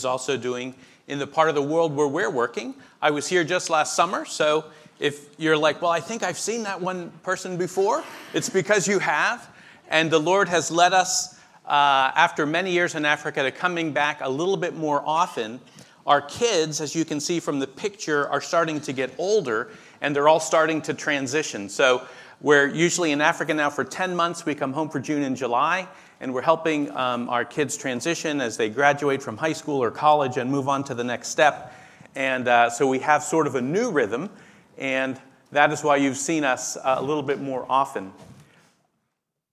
is 0.00 0.06
also 0.06 0.38
doing 0.38 0.74
in 1.08 1.18
the 1.18 1.26
part 1.26 1.50
of 1.50 1.54
the 1.54 1.62
world 1.62 1.94
where 1.94 2.08
we're 2.08 2.30
working. 2.30 2.74
I 3.02 3.10
was 3.10 3.28
here 3.28 3.44
just 3.44 3.68
last 3.68 3.94
summer, 3.94 4.24
so 4.24 4.64
if 4.98 5.38
you're 5.38 5.58
like, 5.58 5.82
well, 5.82 5.90
I 5.90 6.00
think 6.00 6.22
I've 6.22 6.38
seen 6.38 6.62
that 6.62 6.80
one 6.80 7.10
person 7.22 7.58
before, 7.58 8.02
it's 8.32 8.48
because 8.48 8.88
you 8.88 8.98
have. 8.98 9.46
And 9.88 10.10
the 10.10 10.18
Lord 10.18 10.48
has 10.48 10.70
led 10.70 10.94
us, 10.94 11.38
uh, 11.66 12.12
after 12.16 12.46
many 12.46 12.72
years 12.72 12.94
in 12.94 13.04
Africa, 13.04 13.42
to 13.42 13.50
coming 13.50 13.92
back 13.92 14.20
a 14.22 14.28
little 14.28 14.56
bit 14.56 14.74
more 14.74 15.02
often. 15.04 15.60
Our 16.06 16.22
kids, 16.22 16.80
as 16.80 16.94
you 16.94 17.04
can 17.04 17.20
see 17.20 17.40
from 17.40 17.58
the 17.58 17.66
picture, 17.66 18.26
are 18.28 18.40
starting 18.40 18.80
to 18.80 18.92
get 18.94 19.12
older 19.18 19.68
and 20.00 20.16
they're 20.16 20.28
all 20.28 20.40
starting 20.40 20.80
to 20.82 20.94
transition. 20.94 21.68
So 21.68 22.06
we're 22.40 22.68
usually 22.68 23.12
in 23.12 23.20
Africa 23.20 23.52
now 23.52 23.68
for 23.68 23.84
10 23.84 24.16
months. 24.16 24.46
We 24.46 24.54
come 24.54 24.72
home 24.72 24.88
for 24.88 24.98
June 24.98 25.22
and 25.24 25.36
July, 25.36 25.86
and 26.20 26.34
we're 26.34 26.42
helping 26.42 26.94
um, 26.96 27.28
our 27.30 27.44
kids 27.44 27.76
transition 27.76 28.40
as 28.40 28.56
they 28.56 28.68
graduate 28.68 29.22
from 29.22 29.38
high 29.38 29.54
school 29.54 29.82
or 29.82 29.90
college 29.90 30.36
and 30.36 30.50
move 30.50 30.68
on 30.68 30.84
to 30.84 30.94
the 30.94 31.04
next 31.04 31.28
step. 31.28 31.74
And 32.14 32.46
uh, 32.46 32.68
so 32.68 32.86
we 32.86 32.98
have 32.98 33.22
sort 33.22 33.46
of 33.46 33.54
a 33.54 33.60
new 33.60 33.90
rhythm, 33.90 34.28
and 34.76 35.18
that 35.52 35.72
is 35.72 35.82
why 35.82 35.96
you've 35.96 36.18
seen 36.18 36.44
us 36.44 36.76
uh, 36.76 36.96
a 36.98 37.02
little 37.02 37.22
bit 37.22 37.40
more 37.40 37.64
often. 37.68 38.12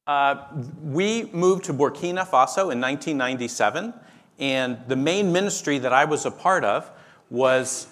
Uh, 0.05 0.45
we 0.83 1.29
moved 1.33 1.65
to 1.65 1.73
Burkina 1.73 2.25
Faso 2.27 2.71
in 2.71 2.81
1997, 2.81 3.93
and 4.39 4.77
the 4.87 4.95
main 4.95 5.31
ministry 5.31 5.79
that 5.79 5.93
I 5.93 6.05
was 6.05 6.25
a 6.25 6.31
part 6.31 6.63
of 6.63 6.89
was 7.29 7.87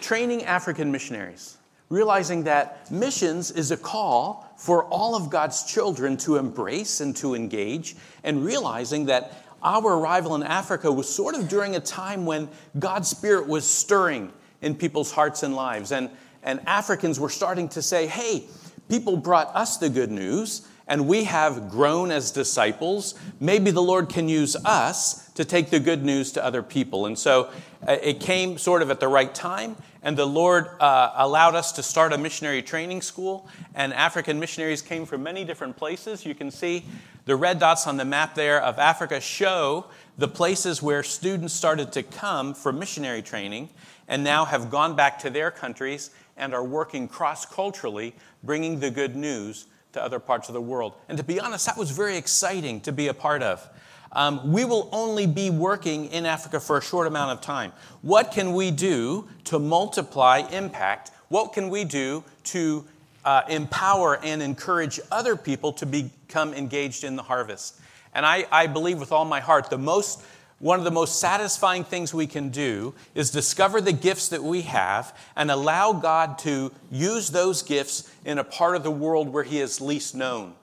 training 0.00 0.44
African 0.44 0.92
missionaries, 0.92 1.56
realizing 1.88 2.44
that 2.44 2.90
missions 2.90 3.50
is 3.50 3.70
a 3.70 3.76
call 3.76 4.45
for 4.56 4.84
all 4.84 5.14
of 5.14 5.30
God's 5.30 5.64
children 5.64 6.16
to 6.18 6.36
embrace 6.36 7.00
and 7.00 7.14
to 7.16 7.34
engage, 7.34 7.96
and 8.24 8.44
realizing 8.44 9.06
that 9.06 9.32
our 9.62 9.98
arrival 9.98 10.34
in 10.34 10.42
Africa 10.42 10.90
was 10.90 11.08
sort 11.08 11.34
of 11.34 11.48
during 11.48 11.76
a 11.76 11.80
time 11.80 12.24
when 12.24 12.48
God's 12.78 13.08
Spirit 13.08 13.46
was 13.46 13.66
stirring 13.66 14.32
in 14.62 14.74
people's 14.74 15.12
hearts 15.12 15.42
and 15.42 15.54
lives. 15.54 15.92
And, 15.92 16.10
and 16.42 16.60
Africans 16.66 17.18
were 17.18 17.28
starting 17.28 17.68
to 17.70 17.82
say, 17.82 18.06
hey, 18.06 18.44
people 18.88 19.16
brought 19.16 19.54
us 19.54 19.76
the 19.78 19.88
good 19.88 20.10
news, 20.10 20.66
and 20.86 21.08
we 21.08 21.24
have 21.24 21.68
grown 21.70 22.10
as 22.10 22.30
disciples. 22.30 23.14
Maybe 23.40 23.70
the 23.70 23.82
Lord 23.82 24.08
can 24.08 24.28
use 24.28 24.56
us 24.64 25.25
to 25.36 25.44
take 25.44 25.70
the 25.70 25.78
good 25.78 26.04
news 26.04 26.32
to 26.32 26.44
other 26.44 26.62
people. 26.62 27.06
And 27.06 27.18
so 27.18 27.50
uh, 27.86 27.96
it 28.02 28.20
came 28.20 28.58
sort 28.58 28.82
of 28.82 28.90
at 28.90 29.00
the 29.00 29.08
right 29.08 29.32
time, 29.34 29.76
and 30.02 30.16
the 30.16 30.26
Lord 30.26 30.68
uh, 30.80 31.12
allowed 31.14 31.54
us 31.54 31.72
to 31.72 31.82
start 31.82 32.12
a 32.12 32.18
missionary 32.18 32.62
training 32.62 33.02
school. 33.02 33.48
And 33.74 33.92
African 33.92 34.40
missionaries 34.40 34.82
came 34.82 35.04
from 35.04 35.22
many 35.22 35.44
different 35.44 35.76
places. 35.76 36.24
You 36.24 36.34
can 36.34 36.50
see 36.50 36.84
the 37.26 37.36
red 37.36 37.58
dots 37.58 37.86
on 37.86 37.96
the 37.96 38.04
map 38.04 38.34
there 38.34 38.62
of 38.62 38.78
Africa 38.78 39.20
show 39.20 39.86
the 40.16 40.28
places 40.28 40.82
where 40.82 41.02
students 41.02 41.52
started 41.52 41.92
to 41.92 42.02
come 42.02 42.54
for 42.54 42.72
missionary 42.72 43.20
training 43.20 43.68
and 44.08 44.24
now 44.24 44.46
have 44.46 44.70
gone 44.70 44.96
back 44.96 45.18
to 45.18 45.30
their 45.30 45.50
countries 45.50 46.10
and 46.38 46.54
are 46.54 46.64
working 46.64 47.08
cross 47.08 47.44
culturally, 47.44 48.14
bringing 48.42 48.80
the 48.80 48.90
good 48.90 49.16
news 49.16 49.66
to 49.92 50.02
other 50.02 50.20
parts 50.20 50.48
of 50.48 50.54
the 50.54 50.60
world. 50.60 50.94
And 51.08 51.18
to 51.18 51.24
be 51.24 51.40
honest, 51.40 51.66
that 51.66 51.76
was 51.76 51.90
very 51.90 52.16
exciting 52.16 52.80
to 52.82 52.92
be 52.92 53.08
a 53.08 53.14
part 53.14 53.42
of. 53.42 53.68
Um, 54.12 54.52
we 54.52 54.64
will 54.64 54.88
only 54.92 55.26
be 55.26 55.50
working 55.50 56.06
in 56.06 56.26
Africa 56.26 56.60
for 56.60 56.78
a 56.78 56.82
short 56.82 57.06
amount 57.06 57.32
of 57.32 57.40
time. 57.40 57.72
What 58.02 58.32
can 58.32 58.54
we 58.54 58.70
do 58.70 59.28
to 59.44 59.58
multiply 59.58 60.38
impact? 60.50 61.10
What 61.28 61.52
can 61.52 61.70
we 61.70 61.84
do 61.84 62.24
to 62.44 62.84
uh, 63.24 63.42
empower 63.48 64.18
and 64.22 64.42
encourage 64.42 65.00
other 65.10 65.36
people 65.36 65.72
to 65.74 65.86
become 65.86 66.54
engaged 66.54 67.04
in 67.04 67.16
the 67.16 67.22
harvest? 67.22 67.80
And 68.14 68.24
I, 68.24 68.46
I 68.50 68.66
believe 68.66 68.98
with 68.98 69.12
all 69.12 69.24
my 69.24 69.40
heart, 69.40 69.68
the 69.68 69.78
most 69.78 70.22
one 70.58 70.78
of 70.78 70.86
the 70.86 70.90
most 70.90 71.20
satisfying 71.20 71.84
things 71.84 72.14
we 72.14 72.26
can 72.26 72.48
do 72.48 72.94
is 73.14 73.30
discover 73.30 73.82
the 73.82 73.92
gifts 73.92 74.30
that 74.30 74.42
we 74.42 74.62
have 74.62 75.14
and 75.36 75.50
allow 75.50 75.92
God 75.92 76.38
to 76.38 76.72
use 76.90 77.28
those 77.28 77.60
gifts 77.62 78.10
in 78.24 78.38
a 78.38 78.44
part 78.44 78.74
of 78.74 78.82
the 78.82 78.90
world 78.90 79.28
where 79.28 79.44
He 79.44 79.60
is 79.60 79.82
least 79.82 80.14
known. 80.14 80.54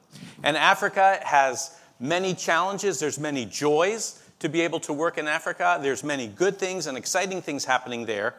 And 0.42 0.58
Africa 0.58 1.20
has 1.24 1.78
many 2.04 2.34
challenges, 2.34 3.00
there's 3.00 3.18
many 3.18 3.46
joys 3.46 4.22
to 4.40 4.50
be 4.50 4.60
able 4.62 4.80
to 4.82 4.92
work 4.92 5.18
in 5.18 5.26
Africa, 5.26 5.80
there's 5.82 6.04
many 6.04 6.28
good 6.28 6.58
things 6.58 6.86
and 6.86 6.98
exciting 6.98 7.42
things 7.42 7.64
happening 7.64 8.06
there, 8.06 8.36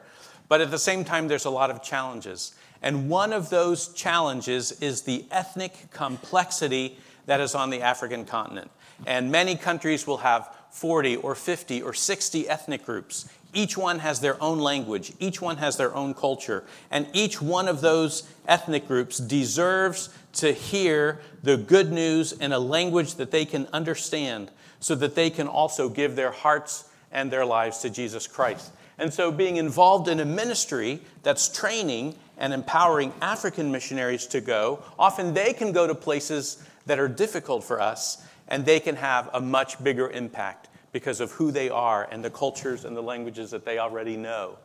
but 0.48 0.60
at 0.60 0.70
the 0.70 0.78
same 0.78 1.02
time, 1.02 1.28
there's 1.28 1.46
a 1.46 1.50
lot 1.50 1.70
of 1.70 1.82
challenges. 1.82 2.54
And 2.82 3.08
one 3.08 3.32
of 3.32 3.48
those 3.48 3.88
challenges 3.94 4.72
is 4.82 5.02
the 5.02 5.24
ethnic 5.30 5.90
complexity 5.90 6.98
that 7.24 7.40
is 7.40 7.54
on 7.54 7.70
the 7.70 7.80
African 7.80 8.26
continent. 8.26 8.70
And 9.06 9.32
many 9.32 9.56
countries 9.56 10.06
will 10.06 10.18
have 10.18 10.54
40 10.70 11.16
or 11.16 11.34
50 11.34 11.80
or 11.80 11.94
60 11.94 12.46
ethnic 12.46 12.84
groups. 12.84 13.26
Each 13.54 13.78
one 13.78 14.00
has 14.00 14.20
their 14.20 14.40
own 14.42 14.58
language, 14.58 15.12
each 15.20 15.40
one 15.40 15.58
has 15.58 15.76
their 15.76 15.94
own 15.94 16.12
culture, 16.12 16.64
and 16.90 17.06
each 17.12 17.40
one 17.40 17.68
of 17.68 17.80
those 17.80 18.28
ethnic 18.48 18.86
groups 18.88 19.18
deserves 19.18 20.10
to 20.34 20.52
hear 20.52 21.20
the 21.42 21.56
good 21.56 21.92
news 21.92 22.32
in 22.32 22.52
a 22.52 22.58
language 22.58 23.14
that 23.14 23.30
they 23.30 23.44
can 23.44 23.68
understand 23.72 24.50
so 24.80 24.94
that 24.96 25.14
they 25.14 25.30
can 25.30 25.46
also 25.46 25.88
give 25.88 26.16
their 26.16 26.32
hearts 26.32 26.88
and 27.12 27.30
their 27.30 27.46
lives 27.46 27.78
to 27.78 27.90
Jesus 27.90 28.26
Christ. 28.26 28.72
And 28.98 29.12
so, 29.12 29.32
being 29.32 29.56
involved 29.56 30.08
in 30.08 30.20
a 30.20 30.24
ministry 30.24 31.00
that's 31.22 31.48
training 31.48 32.16
and 32.38 32.52
empowering 32.52 33.12
African 33.22 33.72
missionaries 33.72 34.26
to 34.28 34.40
go, 34.40 34.82
often 34.98 35.34
they 35.34 35.52
can 35.52 35.72
go 35.72 35.86
to 35.86 35.94
places 35.94 36.64
that 36.86 36.98
are 36.98 37.08
difficult 37.08 37.64
for 37.64 37.80
us 37.80 38.24
and 38.48 38.64
they 38.64 38.78
can 38.78 38.96
have 38.96 39.30
a 39.32 39.40
much 39.40 39.82
bigger 39.82 40.10
impact 40.10 40.68
because 40.94 41.20
of 41.20 41.32
who 41.32 41.50
they 41.50 41.68
are 41.68 42.08
and 42.10 42.24
the 42.24 42.30
cultures 42.30 42.84
and 42.84 42.96
the 42.96 43.02
languages 43.02 43.50
that 43.50 43.64
they 43.64 43.78
already 43.78 44.16
know. 44.16 44.56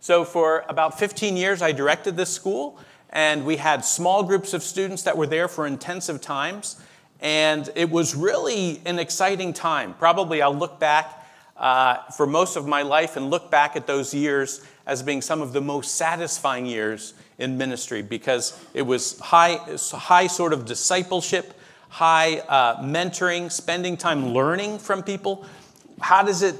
So, 0.00 0.22
for 0.22 0.64
about 0.68 0.98
15 0.98 1.36
years, 1.36 1.62
I 1.62 1.72
directed 1.72 2.14
this 2.14 2.30
school, 2.30 2.78
and 3.10 3.44
we 3.44 3.56
had 3.56 3.84
small 3.84 4.22
groups 4.22 4.52
of 4.52 4.62
students 4.62 5.02
that 5.04 5.16
were 5.16 5.26
there 5.26 5.48
for 5.48 5.66
intensive 5.66 6.20
times. 6.20 6.76
And 7.20 7.68
it 7.74 7.90
was 7.90 8.14
really 8.14 8.80
an 8.84 9.00
exciting 9.00 9.52
time. 9.52 9.94
Probably 9.94 10.42
I'll 10.42 10.54
look 10.54 10.78
back 10.78 11.26
uh, 11.56 11.96
for 12.16 12.26
most 12.26 12.54
of 12.56 12.68
my 12.68 12.82
life 12.82 13.16
and 13.16 13.30
look 13.30 13.50
back 13.50 13.74
at 13.74 13.88
those 13.88 14.14
years 14.14 14.60
as 14.86 15.02
being 15.02 15.22
some 15.22 15.40
of 15.40 15.52
the 15.52 15.60
most 15.60 15.96
satisfying 15.96 16.66
years 16.66 17.14
in 17.38 17.56
ministry 17.56 18.02
because 18.02 18.62
it 18.74 18.82
was 18.82 19.18
high, 19.18 19.58
high 19.90 20.26
sort 20.26 20.52
of 20.52 20.66
discipleship 20.66 21.54
high 21.88 22.38
uh, 22.40 22.82
mentoring, 22.82 23.50
spending 23.50 23.96
time 23.96 24.28
learning 24.28 24.78
from 24.78 25.02
people. 25.02 25.44
How 26.00 26.22
does 26.22 26.42
it 26.42 26.56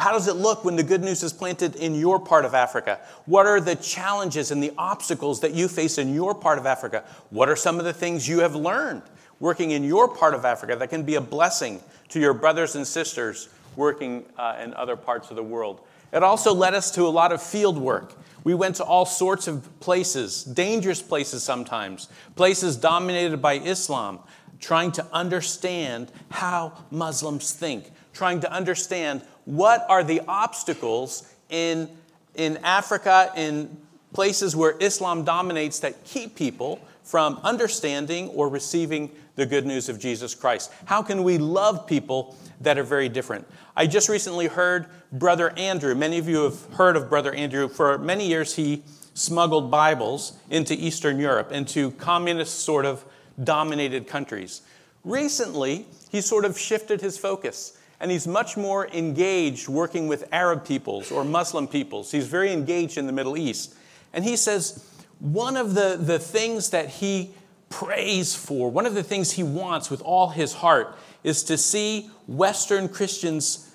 how 0.00 0.12
does 0.12 0.26
it 0.26 0.34
look 0.34 0.64
when 0.64 0.76
the 0.76 0.82
good 0.82 1.00
news 1.00 1.22
is 1.22 1.32
planted 1.32 1.76
in 1.76 1.94
your 1.94 2.18
part 2.18 2.44
of 2.44 2.54
Africa? 2.54 2.98
What 3.26 3.46
are 3.46 3.60
the 3.60 3.76
challenges 3.76 4.50
and 4.50 4.62
the 4.62 4.72
obstacles 4.76 5.40
that 5.40 5.54
you 5.54 5.68
face 5.68 5.96
in 5.96 6.12
your 6.12 6.34
part 6.34 6.58
of 6.58 6.66
Africa? 6.66 7.04
What 7.30 7.48
are 7.48 7.56
some 7.56 7.78
of 7.78 7.84
the 7.84 7.92
things 7.92 8.28
you 8.28 8.40
have 8.40 8.54
learned 8.54 9.02
working 9.38 9.70
in 9.70 9.84
your 9.84 10.08
part 10.08 10.34
of 10.34 10.44
Africa 10.44 10.76
that 10.76 10.90
can 10.90 11.04
be 11.04 11.14
a 11.14 11.20
blessing 11.20 11.80
to 12.08 12.20
your 12.20 12.34
brothers 12.34 12.74
and 12.74 12.86
sisters 12.86 13.48
working 13.76 14.24
uh, 14.36 14.58
in 14.62 14.74
other 14.74 14.96
parts 14.96 15.30
of 15.30 15.36
the 15.36 15.42
world? 15.42 15.80
It 16.12 16.22
also 16.22 16.52
led 16.52 16.74
us 16.74 16.90
to 16.92 17.06
a 17.06 17.08
lot 17.08 17.32
of 17.32 17.40
field 17.40 17.78
work. 17.78 18.14
We 18.42 18.54
went 18.54 18.76
to 18.76 18.84
all 18.84 19.06
sorts 19.06 19.46
of 19.46 19.68
places, 19.80 20.42
dangerous 20.42 21.00
places 21.00 21.42
sometimes, 21.42 22.08
places 22.36 22.76
dominated 22.76 23.40
by 23.40 23.54
Islam, 23.54 24.18
trying 24.60 24.92
to 24.92 25.06
understand 25.12 26.10
how 26.30 26.72
Muslims 26.90 27.52
think, 27.52 27.92
trying 28.12 28.40
to 28.40 28.52
understand 28.52 29.22
what 29.44 29.84
are 29.88 30.04
the 30.04 30.20
obstacles 30.28 31.32
in, 31.48 31.88
in 32.34 32.58
Africa, 32.58 33.32
in 33.36 33.76
places 34.12 34.54
where 34.56 34.76
Islam 34.80 35.24
dominates 35.24 35.80
that 35.80 36.04
keep 36.04 36.36
people 36.36 36.80
from 37.02 37.40
understanding 37.42 38.28
or 38.28 38.48
receiving 38.48 39.10
the 39.36 39.46
good 39.46 39.66
news 39.66 39.88
of 39.88 39.98
Jesus 39.98 40.34
Christ. 40.34 40.72
How 40.84 41.02
can 41.02 41.24
we 41.24 41.38
love 41.38 41.86
people 41.86 42.36
that 42.60 42.78
are 42.78 42.84
very 42.84 43.08
different? 43.08 43.46
I 43.76 43.86
just 43.86 44.08
recently 44.08 44.46
heard 44.46 44.86
Brother 45.12 45.50
Andrew. 45.56 45.94
Many 45.94 46.18
of 46.18 46.28
you 46.28 46.42
have 46.44 46.64
heard 46.74 46.96
of 46.96 47.08
Brother 47.08 47.32
Andrew. 47.32 47.68
For 47.68 47.98
many 47.98 48.28
years, 48.28 48.54
he 48.54 48.82
smuggled 49.14 49.70
Bibles 49.70 50.38
into 50.50 50.74
Eastern 50.74 51.18
Europe, 51.18 51.52
into 51.52 51.92
communist 51.92 52.60
sort 52.60 52.84
of 52.84 53.04
dominated 53.42 54.06
countries. 54.06 54.62
Recently, 55.04 55.86
he 56.10 56.20
sort 56.20 56.44
of 56.44 56.58
shifted 56.58 57.00
his 57.00 57.16
focus 57.16 57.78
and 58.00 58.10
he's 58.10 58.26
much 58.26 58.56
more 58.56 58.88
engaged 58.88 59.68
working 59.68 60.08
with 60.08 60.26
Arab 60.32 60.64
peoples 60.64 61.12
or 61.12 61.24
Muslim 61.24 61.68
peoples. 61.68 62.10
He's 62.10 62.26
very 62.26 62.52
engaged 62.52 62.96
in 62.96 63.06
the 63.06 63.12
Middle 63.12 63.36
East. 63.36 63.74
And 64.12 64.24
he 64.24 64.36
says 64.36 64.84
one 65.20 65.56
of 65.56 65.74
the, 65.74 65.98
the 66.00 66.18
things 66.18 66.70
that 66.70 66.88
he 66.88 67.34
prays 67.68 68.34
for, 68.34 68.70
one 68.70 68.86
of 68.86 68.94
the 68.94 69.02
things 69.02 69.32
he 69.32 69.42
wants 69.42 69.90
with 69.90 70.00
all 70.02 70.30
his 70.30 70.54
heart, 70.54 70.96
is 71.22 71.44
to 71.44 71.58
see 71.58 72.10
Western 72.26 72.88
Christians 72.88 73.70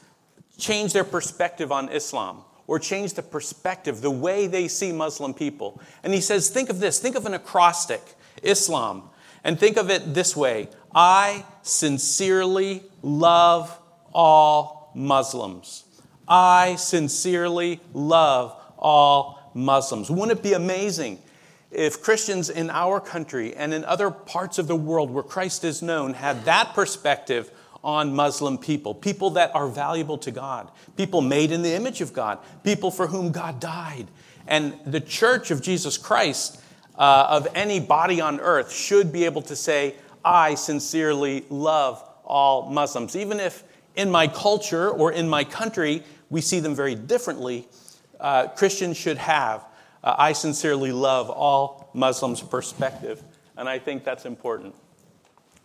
change 0.57 0.93
their 0.93 1.03
perspective 1.03 1.71
on 1.71 1.89
Islam 1.89 2.43
or 2.67 2.79
change 2.79 3.13
the 3.13 3.21
perspective, 3.21 4.01
the 4.01 4.09
way 4.09 4.47
they 4.47 4.67
see 4.67 4.91
Muslim 4.91 5.33
people. 5.33 5.79
And 6.03 6.13
he 6.13 6.21
says, 6.21 6.49
think 6.49 6.69
of 6.69 6.79
this 6.79 6.99
think 6.99 7.15
of 7.15 7.27
an 7.27 7.35
acrostic, 7.35 8.01
Islam, 8.41 9.03
and 9.43 9.59
think 9.59 9.77
of 9.77 9.91
it 9.91 10.15
this 10.15 10.35
way 10.35 10.69
I 10.93 11.45
sincerely 11.61 12.83
love 13.03 13.79
all 14.15 14.91
Muslims. 14.95 15.83
I 16.25 16.77
sincerely 16.77 17.81
love 17.93 18.55
all 18.79 19.51
Muslims. 19.53 20.09
Wouldn't 20.09 20.39
it 20.39 20.41
be 20.41 20.53
amazing 20.53 21.19
if 21.69 22.01
Christians 22.01 22.49
in 22.49 22.69
our 22.69 23.01
country 23.01 23.53
and 23.53 23.73
in 23.73 23.83
other 23.83 24.09
parts 24.09 24.57
of 24.57 24.67
the 24.67 24.75
world 24.75 25.11
where 25.11 25.21
Christ 25.21 25.65
is 25.65 25.81
known 25.81 26.13
had 26.13 26.45
that 26.45 26.73
perspective 26.73 27.51
on 27.83 28.15
Muslim 28.15 28.57
people, 28.57 28.95
people 28.95 29.31
that 29.31 29.53
are 29.53 29.67
valuable 29.67 30.17
to 30.19 30.31
God, 30.31 30.71
people 30.95 31.21
made 31.21 31.51
in 31.51 31.61
the 31.61 31.73
image 31.75 31.99
of 31.99 32.13
God, 32.13 32.39
people 32.63 32.91
for 32.91 33.07
whom 33.07 33.31
God 33.31 33.59
died. 33.59 34.07
And 34.47 34.79
the 34.85 35.01
church 35.01 35.51
of 35.51 35.61
Jesus 35.61 35.97
Christ, 35.97 36.61
uh, 36.97 37.27
of 37.29 37.47
any 37.53 37.81
body 37.81 38.21
on 38.21 38.39
earth, 38.39 38.71
should 38.71 39.11
be 39.11 39.25
able 39.25 39.41
to 39.43 39.55
say, 39.55 39.95
I 40.23 40.55
sincerely 40.55 41.45
love 41.49 42.01
all 42.23 42.69
Muslims. 42.69 43.15
Even 43.15 43.39
if 43.39 43.63
in 43.95 44.09
my 44.09 44.27
culture 44.27 44.89
or 44.89 45.11
in 45.11 45.27
my 45.27 45.43
country 45.43 46.03
we 46.29 46.41
see 46.41 46.59
them 46.59 46.75
very 46.75 46.95
differently, 46.95 47.67
uh, 48.19 48.47
Christians 48.47 48.97
should 48.97 49.17
have 49.17 49.65
uh, 50.05 50.15
I 50.19 50.33
sincerely 50.33 50.91
love 50.91 51.29
all 51.31 51.89
Muslims 51.93 52.41
perspective. 52.41 53.21
And 53.57 53.67
I 53.67 53.79
think 53.79 54.03
that's 54.03 54.25
important. 54.25 54.75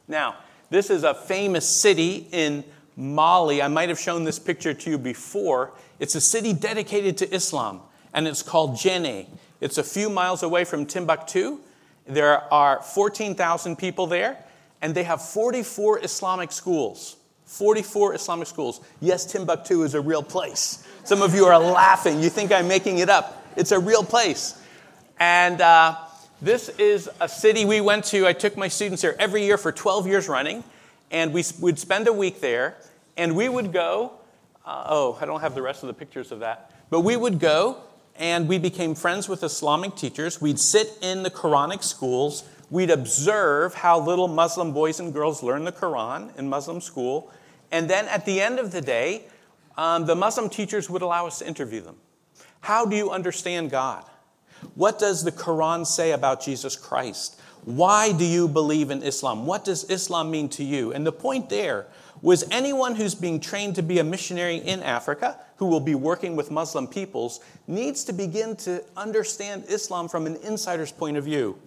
Now, 0.08 0.36
this 0.70 0.88
is 0.90 1.04
a 1.04 1.14
famous 1.14 1.68
city 1.68 2.26
in 2.32 2.64
Mali. 2.96 3.60
I 3.60 3.68
might 3.68 3.90
have 3.90 4.00
shown 4.00 4.24
this 4.24 4.38
picture 4.38 4.72
to 4.72 4.90
you 4.90 4.98
before. 4.98 5.72
It's 5.98 6.14
a 6.14 6.20
city 6.20 6.52
dedicated 6.54 7.18
to 7.18 7.34
Islam, 7.34 7.82
and 8.14 8.26
it's 8.26 8.42
called 8.42 8.72
Djenné. 8.72 9.26
It's 9.60 9.76
a 9.76 9.84
few 9.84 10.08
miles 10.08 10.42
away 10.42 10.64
from 10.64 10.86
Timbuktu. 10.86 11.58
There 12.06 12.52
are 12.52 12.80
14,000 12.80 13.76
people 13.76 14.06
there, 14.06 14.42
and 14.80 14.94
they 14.94 15.02
have 15.02 15.22
44 15.22 16.02
Islamic 16.02 16.50
schools. 16.50 17.16
44 17.50 18.14
Islamic 18.14 18.46
schools. 18.46 18.80
Yes, 19.00 19.26
Timbuktu 19.26 19.82
is 19.82 19.94
a 19.94 20.00
real 20.00 20.22
place. 20.22 20.86
Some 21.02 21.20
of 21.20 21.34
you 21.34 21.46
are 21.46 21.58
laughing. 21.58 22.22
You 22.22 22.30
think 22.30 22.52
I'm 22.52 22.68
making 22.68 22.98
it 22.98 23.10
up. 23.10 23.44
It's 23.56 23.72
a 23.72 23.78
real 23.78 24.04
place. 24.04 24.56
And 25.18 25.60
uh, 25.60 25.96
this 26.40 26.68
is 26.68 27.10
a 27.20 27.28
city 27.28 27.64
we 27.64 27.80
went 27.80 28.04
to. 28.06 28.24
I 28.24 28.34
took 28.34 28.56
my 28.56 28.68
students 28.68 29.02
there 29.02 29.20
every 29.20 29.44
year 29.44 29.58
for 29.58 29.72
12 29.72 30.06
years 30.06 30.28
running, 30.28 30.62
and 31.10 31.34
we 31.34 31.42
would 31.58 31.80
spend 31.80 32.06
a 32.06 32.12
week 32.12 32.40
there, 32.40 32.76
and 33.16 33.34
we 33.34 33.48
would 33.48 33.72
go. 33.72 34.12
Uh, 34.64 34.84
oh, 34.88 35.18
I 35.20 35.26
don't 35.26 35.40
have 35.40 35.56
the 35.56 35.62
rest 35.62 35.82
of 35.82 35.88
the 35.88 35.94
pictures 35.94 36.30
of 36.30 36.40
that. 36.40 36.72
But 36.88 37.00
we 37.00 37.16
would 37.16 37.40
go, 37.40 37.78
and 38.14 38.46
we 38.46 38.58
became 38.58 38.94
friends 38.94 39.28
with 39.28 39.42
Islamic 39.42 39.96
teachers. 39.96 40.40
We'd 40.40 40.60
sit 40.60 40.96
in 41.02 41.24
the 41.24 41.30
Quranic 41.30 41.82
schools. 41.82 42.44
We'd 42.70 42.90
observe 42.90 43.74
how 43.74 43.98
little 43.98 44.28
Muslim 44.28 44.72
boys 44.72 45.00
and 45.00 45.12
girls 45.12 45.42
learn 45.42 45.64
the 45.64 45.72
Quran 45.72 46.38
in 46.38 46.48
Muslim 46.48 46.80
school. 46.80 47.32
And 47.72 47.88
then 47.88 48.08
at 48.08 48.24
the 48.24 48.40
end 48.40 48.58
of 48.58 48.72
the 48.72 48.80
day, 48.80 49.24
um, 49.76 50.06
the 50.06 50.16
Muslim 50.16 50.48
teachers 50.48 50.90
would 50.90 51.02
allow 51.02 51.26
us 51.26 51.38
to 51.38 51.46
interview 51.46 51.80
them. 51.80 51.96
How 52.60 52.84
do 52.84 52.96
you 52.96 53.10
understand 53.10 53.70
God? 53.70 54.04
What 54.74 54.98
does 54.98 55.24
the 55.24 55.32
Quran 55.32 55.86
say 55.86 56.12
about 56.12 56.42
Jesus 56.42 56.76
Christ? 56.76 57.40
Why 57.64 58.12
do 58.12 58.24
you 58.24 58.48
believe 58.48 58.90
in 58.90 59.02
Islam? 59.02 59.46
What 59.46 59.64
does 59.64 59.84
Islam 59.84 60.30
mean 60.30 60.48
to 60.50 60.64
you? 60.64 60.92
And 60.92 61.06
the 61.06 61.12
point 61.12 61.48
there 61.48 61.86
was 62.22 62.44
anyone 62.50 62.94
who's 62.94 63.14
being 63.14 63.40
trained 63.40 63.74
to 63.76 63.82
be 63.82 63.98
a 63.98 64.04
missionary 64.04 64.56
in 64.56 64.82
Africa, 64.82 65.38
who 65.56 65.66
will 65.66 65.80
be 65.80 65.94
working 65.94 66.36
with 66.36 66.50
Muslim 66.50 66.86
peoples, 66.86 67.40
needs 67.66 68.04
to 68.04 68.12
begin 68.12 68.56
to 68.56 68.84
understand 68.96 69.64
Islam 69.68 70.08
from 70.08 70.26
an 70.26 70.36
insider's 70.36 70.92
point 70.92 71.16
of 71.16 71.24
view. 71.24 71.58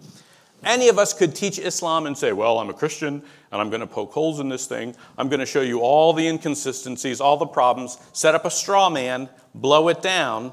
Any 0.64 0.88
of 0.88 0.98
us 0.98 1.12
could 1.12 1.34
teach 1.34 1.58
Islam 1.58 2.06
and 2.06 2.16
say, 2.16 2.32
Well, 2.32 2.58
I'm 2.58 2.70
a 2.70 2.74
Christian 2.74 3.22
and 3.52 3.60
I'm 3.60 3.70
going 3.70 3.80
to 3.80 3.86
poke 3.86 4.12
holes 4.12 4.40
in 4.40 4.48
this 4.48 4.66
thing. 4.66 4.94
I'm 5.18 5.28
going 5.28 5.40
to 5.40 5.46
show 5.46 5.60
you 5.60 5.80
all 5.80 6.12
the 6.12 6.26
inconsistencies, 6.26 7.20
all 7.20 7.36
the 7.36 7.46
problems, 7.46 7.98
set 8.12 8.34
up 8.34 8.44
a 8.44 8.50
straw 8.50 8.90
man, 8.90 9.28
blow 9.54 9.88
it 9.88 10.02
down, 10.02 10.52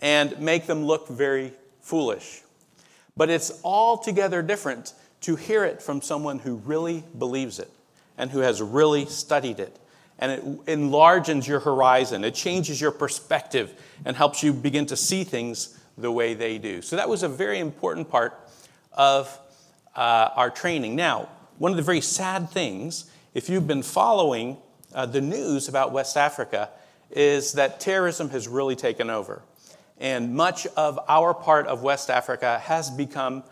and 0.00 0.38
make 0.40 0.66
them 0.66 0.84
look 0.84 1.08
very 1.08 1.52
foolish. 1.80 2.42
But 3.16 3.30
it's 3.30 3.60
altogether 3.64 4.42
different 4.42 4.92
to 5.22 5.36
hear 5.36 5.64
it 5.64 5.80
from 5.80 6.02
someone 6.02 6.38
who 6.38 6.56
really 6.56 7.04
believes 7.16 7.58
it 7.58 7.70
and 8.18 8.30
who 8.30 8.40
has 8.40 8.60
really 8.60 9.06
studied 9.06 9.60
it. 9.60 9.78
And 10.18 10.32
it 10.32 10.44
enlarges 10.68 11.48
your 11.48 11.60
horizon, 11.60 12.24
it 12.24 12.34
changes 12.34 12.80
your 12.80 12.92
perspective, 12.92 13.72
and 14.04 14.16
helps 14.16 14.42
you 14.42 14.52
begin 14.52 14.86
to 14.86 14.96
see 14.96 15.24
things 15.24 15.78
the 15.96 16.10
way 16.10 16.34
they 16.34 16.58
do. 16.58 16.82
So 16.82 16.96
that 16.96 17.08
was 17.08 17.22
a 17.22 17.28
very 17.28 17.58
important 17.58 18.08
part 18.10 18.38
of 18.92 19.38
uh, 19.96 20.30
our 20.34 20.50
training. 20.50 20.96
Now, 20.96 21.28
one 21.58 21.70
of 21.70 21.76
the 21.76 21.82
very 21.82 22.00
sad 22.00 22.50
things, 22.50 23.10
if 23.32 23.48
you've 23.48 23.66
been 23.66 23.82
following 23.82 24.58
uh, 24.94 25.06
the 25.06 25.20
news 25.20 25.68
about 25.68 25.92
West 25.92 26.16
Africa, 26.16 26.70
is 27.10 27.52
that 27.52 27.80
terrorism 27.80 28.30
has 28.30 28.48
really 28.48 28.76
taken 28.76 29.10
over. 29.10 29.42
And 29.98 30.34
much 30.34 30.66
of 30.76 30.98
our 31.08 31.32
part 31.32 31.66
of 31.66 31.82
West 31.82 32.10
Africa 32.10 32.58
has 32.58 32.90
become 32.90 33.44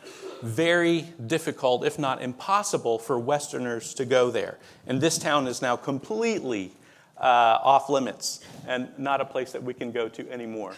very 0.42 1.02
difficult, 1.26 1.84
if 1.84 1.98
not 1.98 2.20
impossible, 2.20 2.98
for 2.98 3.18
Westerners 3.18 3.94
to 3.94 4.04
go 4.04 4.30
there. 4.30 4.58
And 4.86 5.00
this 5.00 5.18
town 5.18 5.46
is 5.46 5.62
now 5.62 5.76
completely 5.76 6.72
uh, 7.16 7.58
off 7.62 7.88
limits 7.88 8.40
and 8.66 8.88
not 8.98 9.20
a 9.20 9.24
place 9.24 9.52
that 9.52 9.62
we 9.62 9.72
can 9.72 9.92
go 9.92 10.08
to 10.08 10.30
anymore. 10.30 10.74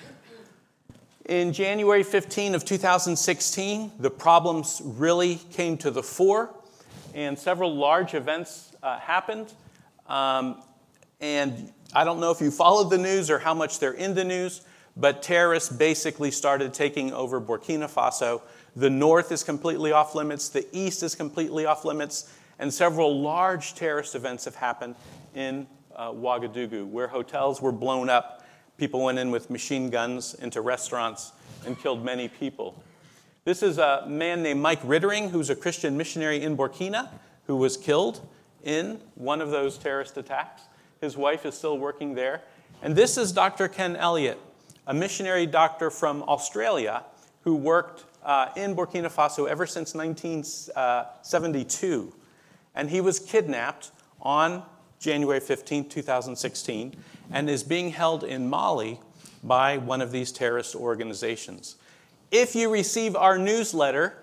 In 1.26 1.54
January 1.54 2.02
15 2.02 2.54
of 2.54 2.66
2016, 2.66 3.92
the 3.98 4.10
problems 4.10 4.82
really 4.84 5.36
came 5.52 5.78
to 5.78 5.90
the 5.90 6.02
fore, 6.02 6.50
and 7.14 7.38
several 7.38 7.74
large 7.74 8.12
events 8.12 8.72
uh, 8.82 8.98
happened. 8.98 9.50
Um, 10.06 10.62
and 11.22 11.72
I 11.94 12.04
don't 12.04 12.20
know 12.20 12.30
if 12.30 12.42
you 12.42 12.50
followed 12.50 12.90
the 12.90 12.98
news 12.98 13.30
or 13.30 13.38
how 13.38 13.54
much 13.54 13.78
they're 13.78 13.94
in 13.94 14.14
the 14.14 14.24
news, 14.24 14.66
but 14.98 15.22
terrorists 15.22 15.70
basically 15.70 16.30
started 16.30 16.74
taking 16.74 17.10
over 17.14 17.40
Burkina 17.40 17.90
Faso. 17.90 18.42
The 18.76 18.90
north 18.90 19.32
is 19.32 19.42
completely 19.42 19.92
off 19.92 20.14
limits, 20.14 20.50
the 20.50 20.66
east 20.76 21.02
is 21.02 21.14
completely 21.14 21.64
off 21.64 21.86
limits, 21.86 22.30
and 22.58 22.72
several 22.72 23.22
large 23.22 23.74
terrorist 23.74 24.14
events 24.14 24.44
have 24.44 24.56
happened 24.56 24.94
in 25.34 25.66
uh, 25.96 26.10
Ouagadougou, 26.10 26.86
where 26.86 27.08
hotels 27.08 27.62
were 27.62 27.72
blown 27.72 28.10
up. 28.10 28.43
People 28.76 29.02
went 29.02 29.18
in 29.18 29.30
with 29.30 29.50
machine 29.50 29.88
guns 29.88 30.34
into 30.34 30.60
restaurants 30.60 31.32
and 31.64 31.78
killed 31.78 32.04
many 32.04 32.28
people. 32.28 32.82
This 33.44 33.62
is 33.62 33.78
a 33.78 34.04
man 34.08 34.42
named 34.42 34.60
Mike 34.60 34.82
Riddering, 34.82 35.30
who's 35.30 35.50
a 35.50 35.54
Christian 35.54 35.96
missionary 35.96 36.42
in 36.42 36.56
Burkina, 36.56 37.08
who 37.46 37.56
was 37.56 37.76
killed 37.76 38.26
in 38.64 39.00
one 39.14 39.40
of 39.40 39.50
those 39.50 39.78
terrorist 39.78 40.16
attacks. 40.16 40.62
His 41.00 41.16
wife 41.16 41.46
is 41.46 41.54
still 41.54 41.78
working 41.78 42.14
there. 42.14 42.42
And 42.82 42.96
this 42.96 43.16
is 43.16 43.30
Dr. 43.32 43.68
Ken 43.68 43.94
Elliott, 43.96 44.40
a 44.86 44.94
missionary 44.94 45.46
doctor 45.46 45.90
from 45.90 46.22
Australia 46.24 47.04
who 47.42 47.54
worked 47.54 48.04
uh, 48.24 48.48
in 48.56 48.74
Burkina 48.74 49.12
Faso 49.12 49.48
ever 49.48 49.66
since 49.66 49.94
1972. 49.94 52.12
And 52.74 52.90
he 52.90 53.00
was 53.00 53.20
kidnapped 53.20 53.92
on 54.20 54.64
January 55.04 55.38
15, 55.38 55.90
2016, 55.90 56.96
and 57.30 57.50
is 57.50 57.62
being 57.62 57.90
held 57.90 58.24
in 58.24 58.48
Mali 58.48 58.98
by 59.42 59.76
one 59.76 60.00
of 60.00 60.10
these 60.10 60.32
terrorist 60.32 60.74
organizations. 60.74 61.76
If 62.30 62.56
you 62.56 62.72
receive 62.72 63.14
our 63.14 63.36
newsletter, 63.36 64.14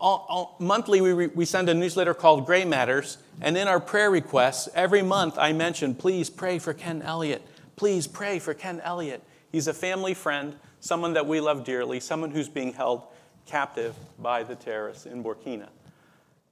all, 0.00 0.26
all, 0.28 0.56
monthly 0.58 1.00
we, 1.00 1.12
re, 1.12 1.26
we 1.28 1.44
send 1.44 1.68
a 1.68 1.74
newsletter 1.74 2.14
called 2.14 2.46
Gray 2.46 2.64
Matters, 2.64 3.18
and 3.40 3.56
in 3.56 3.68
our 3.68 3.78
prayer 3.78 4.10
requests, 4.10 4.68
every 4.74 5.02
month 5.02 5.38
I 5.38 5.52
mention, 5.52 5.94
please 5.94 6.28
pray 6.28 6.58
for 6.58 6.74
Ken 6.74 7.00
Elliott. 7.02 7.42
Please 7.76 8.08
pray 8.08 8.40
for 8.40 8.54
Ken 8.54 8.80
Elliott. 8.80 9.22
He's 9.52 9.68
a 9.68 9.74
family 9.74 10.14
friend, 10.14 10.56
someone 10.80 11.12
that 11.12 11.26
we 11.26 11.40
love 11.40 11.64
dearly, 11.64 12.00
someone 12.00 12.32
who's 12.32 12.48
being 12.48 12.72
held 12.72 13.04
captive 13.46 13.94
by 14.18 14.42
the 14.42 14.56
terrorists 14.56 15.06
in 15.06 15.22
Burkina. 15.22 15.68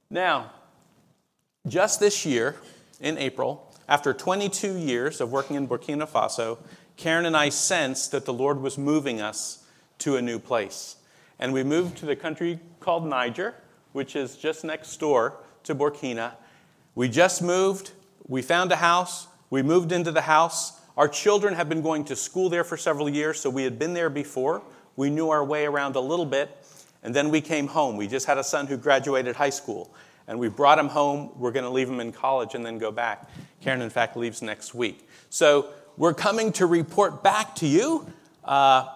Now, 0.09 0.51
just 1.67 1.99
this 1.99 2.25
year, 2.25 2.55
in 3.03 3.17
April, 3.17 3.72
after 3.87 4.13
22 4.13 4.77
years 4.77 5.19
of 5.21 5.31
working 5.31 5.55
in 5.55 5.67
Burkina 5.67 6.07
Faso, 6.07 6.57
Karen 6.97 7.25
and 7.25 7.35
I 7.35 7.49
sensed 7.49 8.11
that 8.11 8.25
the 8.25 8.33
Lord 8.33 8.61
was 8.61 8.77
moving 8.77 9.21
us 9.21 9.65
to 9.99 10.15
a 10.15 10.21
new 10.21 10.39
place. 10.39 10.97
And 11.39 11.53
we 11.53 11.63
moved 11.63 11.97
to 11.97 12.05
the 12.05 12.15
country 12.15 12.59
called 12.79 13.05
Niger, 13.05 13.55
which 13.91 14.15
is 14.15 14.35
just 14.35 14.63
next 14.63 14.95
door 14.97 15.37
to 15.63 15.75
Burkina. 15.75 16.33
We 16.95 17.09
just 17.09 17.41
moved, 17.41 17.91
we 18.27 18.41
found 18.41 18.71
a 18.71 18.77
house, 18.77 19.27
we 19.49 19.63
moved 19.63 19.91
into 19.91 20.11
the 20.11 20.21
house, 20.21 20.79
our 20.95 21.07
children 21.07 21.55
had 21.55 21.69
been 21.69 21.81
going 21.81 22.05
to 22.05 22.15
school 22.15 22.49
there 22.49 22.63
for 22.63 22.77
several 22.77 23.09
years, 23.09 23.39
so 23.39 23.49
we 23.49 23.63
had 23.63 23.79
been 23.79 23.93
there 23.93 24.11
before. 24.11 24.61
We 24.95 25.09
knew 25.09 25.29
our 25.29 25.43
way 25.43 25.65
around 25.65 25.95
a 25.95 25.99
little 25.99 26.25
bit, 26.25 26.55
and 27.01 27.15
then 27.15 27.29
we 27.29 27.41
came 27.41 27.67
home. 27.67 27.97
We 27.97 28.07
just 28.07 28.27
had 28.27 28.37
a 28.37 28.43
son 28.43 28.67
who 28.67 28.77
graduated 28.77 29.35
high 29.35 29.49
school, 29.49 29.91
and 30.27 30.39
we 30.39 30.49
brought 30.49 30.79
him 30.79 30.87
home. 30.87 31.31
We're 31.35 31.51
going 31.51 31.65
to 31.65 31.69
leave 31.69 31.89
him 31.89 31.99
in 31.99 32.11
college 32.11 32.55
and 32.55 32.65
then 32.65 32.77
go 32.77 32.91
back. 32.91 33.29
Karen, 33.61 33.81
in 33.81 33.89
fact, 33.89 34.15
leaves 34.15 34.41
next 34.41 34.73
week. 34.73 35.07
So 35.29 35.69
we're 35.97 36.13
coming 36.13 36.51
to 36.53 36.65
report 36.65 37.23
back 37.23 37.55
to 37.55 37.67
you. 37.67 38.07
Uh, 38.43 38.87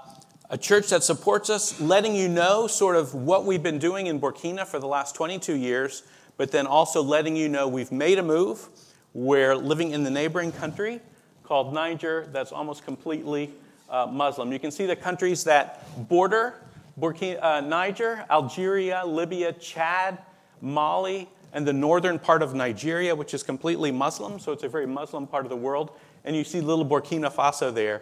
a 0.49 0.57
church 0.57 0.89
that 0.89 1.03
supports 1.03 1.49
us, 1.49 1.79
letting 1.81 2.15
you 2.15 2.29
know 2.29 2.67
sort 2.67 2.95
of 2.95 3.13
what 3.13 3.45
we've 3.45 3.63
been 3.63 3.79
doing 3.79 4.07
in 4.07 4.19
Burkina 4.19 4.65
for 4.65 4.79
the 4.79 4.87
last 4.87 5.13
22 5.15 5.55
years, 5.55 6.03
but 6.37 6.51
then 6.51 6.65
also 6.65 7.03
letting 7.03 7.35
you 7.35 7.49
know 7.49 7.67
we've 7.67 7.91
made 7.91 8.17
a 8.17 8.23
move. 8.23 8.69
We're 9.13 9.55
living 9.55 9.91
in 9.91 10.03
the 10.03 10.09
neighboring 10.09 10.53
country 10.53 11.01
called 11.43 11.73
Niger 11.73 12.27
that's 12.31 12.51
almost 12.51 12.85
completely 12.85 13.53
uh, 13.89 14.05
Muslim. 14.05 14.51
You 14.51 14.59
can 14.59 14.71
see 14.71 14.85
the 14.85 14.95
countries 14.95 15.43
that 15.45 15.83
border 16.07 16.61
Burkina, 16.99 17.43
uh, 17.43 17.61
Niger, 17.61 18.25
Algeria, 18.29 19.03
Libya, 19.05 19.53
Chad, 19.53 20.17
Mali, 20.61 21.29
and 21.53 21.67
the 21.67 21.73
northern 21.73 22.19
part 22.19 22.41
of 22.41 22.53
Nigeria, 22.53 23.15
which 23.15 23.33
is 23.33 23.43
completely 23.43 23.91
Muslim, 23.91 24.39
so 24.39 24.51
it's 24.51 24.63
a 24.63 24.69
very 24.69 24.85
Muslim 24.85 25.27
part 25.27 25.45
of 25.45 25.49
the 25.49 25.57
world. 25.57 25.91
And 26.23 26.35
you 26.35 26.43
see 26.43 26.61
little 26.61 26.85
Burkina 26.85 27.31
Faso 27.31 27.73
there, 27.73 28.01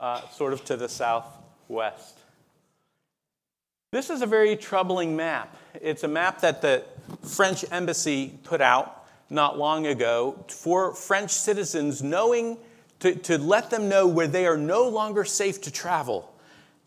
uh, 0.00 0.26
sort 0.30 0.52
of 0.52 0.64
to 0.66 0.76
the 0.76 0.88
southwest. 0.88 2.18
This 3.92 4.10
is 4.10 4.20
a 4.20 4.26
very 4.26 4.56
troubling 4.56 5.16
map. 5.16 5.56
It's 5.74 6.04
a 6.04 6.08
map 6.08 6.40
that 6.40 6.60
the 6.60 6.84
French 7.22 7.64
embassy 7.70 8.38
put 8.44 8.60
out 8.60 9.06
not 9.30 9.58
long 9.58 9.86
ago 9.86 10.44
for 10.48 10.94
French 10.94 11.30
citizens, 11.30 12.02
knowing 12.02 12.58
to, 13.00 13.14
to 13.14 13.38
let 13.38 13.70
them 13.70 13.88
know 13.88 14.06
where 14.06 14.26
they 14.26 14.46
are 14.46 14.56
no 14.56 14.88
longer 14.88 15.24
safe 15.24 15.60
to 15.62 15.70
travel. 15.70 16.34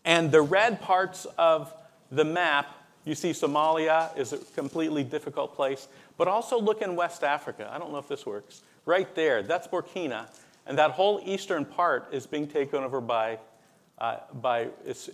And 0.04 0.30
the 0.30 0.42
red 0.42 0.80
parts 0.80 1.26
of 1.38 1.72
the 2.10 2.24
map, 2.24 2.66
you 3.04 3.14
see 3.14 3.30
Somalia 3.30 4.16
is 4.16 4.32
a 4.32 4.38
completely 4.38 5.02
difficult 5.02 5.54
place, 5.54 5.88
but 6.16 6.28
also 6.28 6.60
look 6.60 6.82
in 6.82 6.94
West 6.94 7.24
Africa. 7.24 7.70
I 7.72 7.78
don't 7.78 7.92
know 7.92 7.98
if 7.98 8.08
this 8.08 8.24
works. 8.24 8.62
Right 8.84 9.12
there, 9.14 9.42
that's 9.42 9.66
Burkina. 9.66 10.26
And 10.66 10.78
that 10.78 10.92
whole 10.92 11.20
eastern 11.24 11.64
part 11.64 12.08
is 12.12 12.26
being 12.26 12.46
taken 12.46 12.84
over 12.84 13.00
by, 13.00 13.38
uh, 13.98 14.18
by 14.40 14.68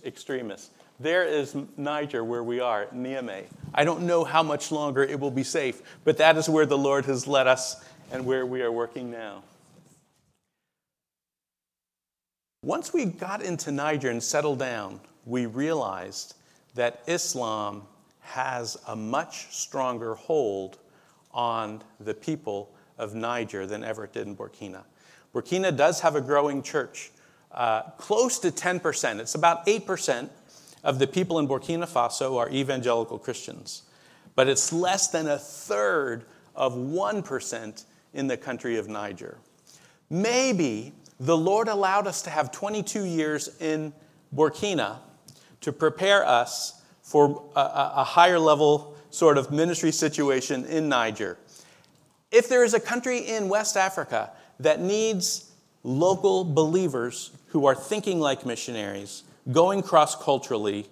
extremists. 0.05 0.69
There 0.99 1.23
is 1.23 1.55
Niger, 1.77 2.23
where 2.23 2.43
we 2.43 2.59
are, 2.59 2.87
Niamey. 2.87 3.45
I 3.73 3.85
don't 3.85 4.01
know 4.01 4.23
how 4.23 4.43
much 4.43 4.71
longer 4.71 5.01
it 5.01 5.19
will 5.19 5.31
be 5.31 5.43
safe, 5.43 5.81
but 6.03 6.17
that 6.17 6.37
is 6.37 6.49
where 6.49 6.65
the 6.65 6.77
Lord 6.77 7.05
has 7.05 7.25
led 7.25 7.47
us 7.47 7.83
and 8.11 8.25
where 8.25 8.45
we 8.45 8.61
are 8.61 8.71
working 8.71 9.09
now. 9.09 9.43
Once 12.61 12.91
we 12.91 13.05
got 13.05 13.41
into 13.41 13.71
Niger 13.71 14.09
and 14.09 14.21
settled 14.21 14.59
down, 14.59 14.99
we 15.25 15.45
realized 15.45 16.35
that 16.79 17.03
Islam 17.07 17.83
has 18.21 18.77
a 18.87 18.95
much 18.95 19.53
stronger 19.53 20.15
hold 20.15 20.77
on 21.33 21.83
the 21.99 22.13
people 22.13 22.73
of 22.97 23.13
Niger 23.13 23.65
than 23.65 23.83
ever 23.83 24.05
it 24.05 24.13
did 24.13 24.27
in 24.27 24.33
Burkina. 24.33 24.83
Burkina 25.35 25.75
does 25.75 25.99
have 25.99 26.15
a 26.15 26.21
growing 26.21 26.63
church, 26.63 27.11
uh, 27.51 27.81
close 27.97 28.39
to 28.39 28.49
10%. 28.49 29.19
It's 29.19 29.35
about 29.35 29.65
8% 29.67 30.29
of 30.81 30.99
the 30.99 31.07
people 31.07 31.39
in 31.39 31.49
Burkina 31.49 31.85
Faso 31.85 32.37
are 32.37 32.49
evangelical 32.49 33.19
Christians, 33.19 33.83
but 34.35 34.47
it's 34.47 34.71
less 34.71 35.09
than 35.09 35.27
a 35.27 35.37
third 35.37 36.23
of 36.55 36.75
1% 36.75 37.83
in 38.13 38.27
the 38.27 38.37
country 38.37 38.77
of 38.77 38.87
Niger. 38.87 39.37
Maybe 40.09 40.93
the 41.19 41.35
Lord 41.35 41.67
allowed 41.67 42.07
us 42.07 42.21
to 42.21 42.29
have 42.29 42.53
22 42.53 43.03
years 43.03 43.49
in 43.59 43.91
Burkina 44.33 44.99
to 45.61 45.71
prepare 45.71 46.25
us 46.25 46.81
for 47.01 47.49
a, 47.55 47.59
a, 47.95 48.03
higher 48.03 48.39
level 48.39 48.95
sort 49.09 49.37
of 49.37 49.51
ministry 49.51 49.91
situation 49.91 50.63
in 50.65 50.87
Niger. 50.87 51.37
If 52.31 52.47
there 52.47 52.63
is 52.63 52.73
a 52.73 52.79
country 52.79 53.19
in 53.19 53.49
West 53.49 53.75
Africa 53.75 54.31
that 54.59 54.79
needs 54.79 55.51
local 55.83 56.43
believers 56.43 57.31
who 57.47 57.65
are 57.65 57.75
thinking 57.75 58.19
like 58.19 58.45
missionaries, 58.45 59.23
going 59.51 59.81
cross 59.81 60.15
culturally, 60.15 60.85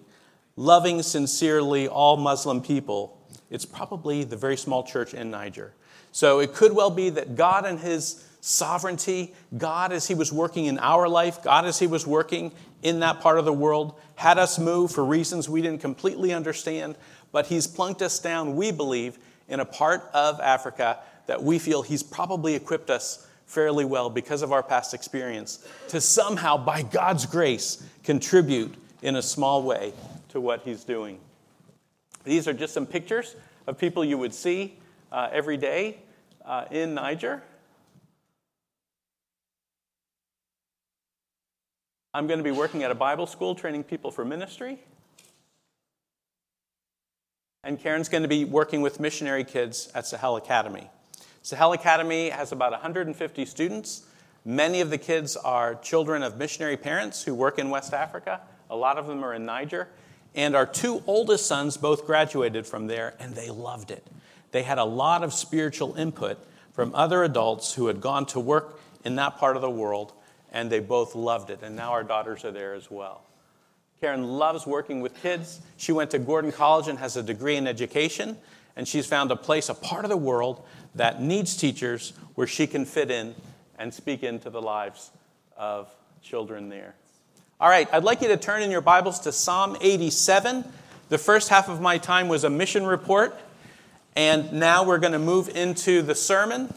loving 0.55 1.03
sincerely 1.03 1.87
all 1.87 2.17
Muslim 2.17 2.61
people, 2.61 3.21
it's 3.51 3.65
probably 3.65 4.23
the 4.23 4.35
very 4.35 4.57
small 4.57 4.83
church 4.83 5.13
in 5.13 5.29
Niger. 5.29 5.73
So 6.11 6.39
it 6.39 6.53
could 6.53 6.73
well 6.73 6.89
be 6.89 7.11
that 7.11 7.35
God 7.35 7.65
and 7.65 7.79
His 7.79 8.26
sovereignty, 8.47 9.33
God, 9.57 9.91
as 9.91 10.07
He 10.07 10.15
was 10.15 10.31
working 10.31 10.65
in 10.65 10.79
our 10.79 11.09
life, 11.09 11.43
God, 11.43 11.65
as 11.65 11.79
He 11.79 11.87
was 11.87 12.07
working 12.07 12.51
in 12.81 13.01
that 13.01 13.19
part 13.19 13.37
of 13.39 13.45
the 13.45 13.53
world, 13.53 13.99
had 14.15 14.37
us 14.37 14.57
move 14.57 14.91
for 14.91 15.03
reasons 15.03 15.49
we 15.49 15.61
didn't 15.61 15.81
completely 15.81 16.33
understand, 16.33 16.95
but 17.31 17.47
He's 17.47 17.67
plunked 17.67 18.01
us 18.01 18.19
down, 18.19 18.55
we 18.55 18.71
believe, 18.71 19.17
in 19.49 19.59
a 19.59 19.65
part 19.65 20.09
of 20.13 20.39
Africa 20.39 20.99
that 21.27 21.43
we 21.43 21.59
feel 21.59 21.81
He's 21.81 22.03
probably 22.03 22.55
equipped 22.55 22.89
us 22.89 23.27
fairly 23.45 23.85
well 23.85 24.09
because 24.09 24.41
of 24.41 24.51
our 24.51 24.63
past 24.63 24.93
experience 24.93 25.65
to 25.89 25.99
somehow, 25.99 26.57
by 26.57 26.81
God's 26.81 27.25
grace, 27.25 27.83
contribute 28.03 28.75
in 29.01 29.17
a 29.17 29.21
small 29.21 29.63
way 29.63 29.93
to 30.29 30.39
what 30.39 30.61
He's 30.61 30.83
doing. 30.83 31.19
These 32.23 32.47
are 32.47 32.53
just 32.53 32.73
some 32.73 32.85
pictures 32.85 33.35
of 33.67 33.77
people 33.77 34.03
you 34.05 34.17
would 34.17 34.33
see 34.33 34.77
uh, 35.11 35.29
every 35.31 35.57
day 35.57 35.97
uh, 36.45 36.65
in 36.71 36.93
Niger. 36.93 37.43
I'm 42.17 42.25
going 42.25 42.39
to 42.39 42.43
be 42.43 42.49
working 42.49 42.81
at 42.81 42.89
a 42.89 42.95
Bible 42.95 43.27
school 43.27 43.53
training 43.53 43.83
people 43.83 44.09
for 44.09 44.25
ministry. 44.25 44.79
And 47.63 47.79
Karen's 47.79 48.09
going 48.09 48.23
to 48.23 48.27
be 48.27 48.43
working 48.43 48.81
with 48.81 48.99
missionary 48.99 49.43
kids 49.43 49.91
at 49.93 50.07
Sahel 50.07 50.35
Academy. 50.35 50.89
Sahel 51.43 51.73
Academy 51.73 52.29
has 52.29 52.51
about 52.51 52.71
150 52.71 53.45
students. 53.45 54.03
Many 54.43 54.81
of 54.81 54.89
the 54.89 54.97
kids 54.97 55.37
are 55.37 55.75
children 55.75 56.23
of 56.23 56.39
missionary 56.39 56.75
parents 56.75 57.21
who 57.21 57.35
work 57.35 57.59
in 57.59 57.69
West 57.69 57.93
Africa. 57.93 58.41
A 58.71 58.75
lot 58.75 58.97
of 58.97 59.05
them 59.05 59.23
are 59.23 59.35
in 59.35 59.45
Niger. 59.45 59.87
And 60.33 60.55
our 60.55 60.65
two 60.65 61.03
oldest 61.05 61.45
sons 61.45 61.77
both 61.77 62.07
graduated 62.07 62.65
from 62.65 62.87
there, 62.87 63.13
and 63.19 63.35
they 63.35 63.51
loved 63.51 63.91
it. 63.91 64.03
They 64.49 64.63
had 64.63 64.79
a 64.79 64.85
lot 64.85 65.23
of 65.23 65.35
spiritual 65.35 65.93
input 65.93 66.39
from 66.73 66.95
other 66.95 67.23
adults 67.23 67.75
who 67.75 67.85
had 67.85 68.01
gone 68.01 68.25
to 68.27 68.39
work 68.39 68.79
in 69.05 69.17
that 69.17 69.37
part 69.37 69.55
of 69.55 69.61
the 69.61 69.69
world 69.69 70.13
and 70.51 70.69
they 70.69 70.79
both 70.79 71.15
loved 71.15 71.49
it. 71.49 71.59
And 71.61 71.75
now 71.75 71.91
our 71.91 72.03
daughters 72.03 72.45
are 72.45 72.51
there 72.51 72.73
as 72.73 72.89
well. 72.89 73.21
Karen 73.99 74.23
loves 74.23 74.67
working 74.67 75.01
with 75.01 75.19
kids. 75.21 75.59
She 75.77 75.91
went 75.91 76.11
to 76.11 76.19
Gordon 76.19 76.51
College 76.51 76.87
and 76.87 76.99
has 76.99 77.17
a 77.17 77.23
degree 77.23 77.55
in 77.55 77.65
education, 77.65 78.37
and 78.75 78.87
she's 78.87 79.07
found 79.07 79.31
a 79.31 79.35
place, 79.35 79.69
a 79.69 79.73
part 79.73 80.05
of 80.05 80.09
the 80.09 80.17
world 80.17 80.63
that 80.93 81.21
needs 81.21 81.57
teachers 81.57 82.13
where 82.35 82.47
she 82.47 82.67
can 82.67 82.85
fit 82.85 83.09
in 83.09 83.33
and 83.79 83.93
speak 83.93 84.23
into 84.23 84.49
the 84.49 84.61
lives 84.61 85.11
of 85.57 85.89
children 86.21 86.69
there. 86.69 86.93
All 87.59 87.69
right, 87.69 87.91
I'd 87.91 88.03
like 88.03 88.21
you 88.21 88.27
to 88.27 88.37
turn 88.37 88.61
in 88.61 88.69
your 88.69 88.81
Bibles 88.81 89.19
to 89.21 89.31
Psalm 89.31 89.77
87. 89.81 90.63
The 91.09 91.17
first 91.17 91.49
half 91.49 91.69
of 91.69 91.81
my 91.81 91.97
time 91.97 92.27
was 92.27 92.43
a 92.43 92.49
mission 92.51 92.85
report, 92.85 93.35
and 94.15 94.53
now 94.53 94.83
we're 94.83 94.99
going 94.99 95.13
to 95.13 95.19
move 95.19 95.49
into 95.49 96.03
the 96.03 96.13
sermon. 96.13 96.71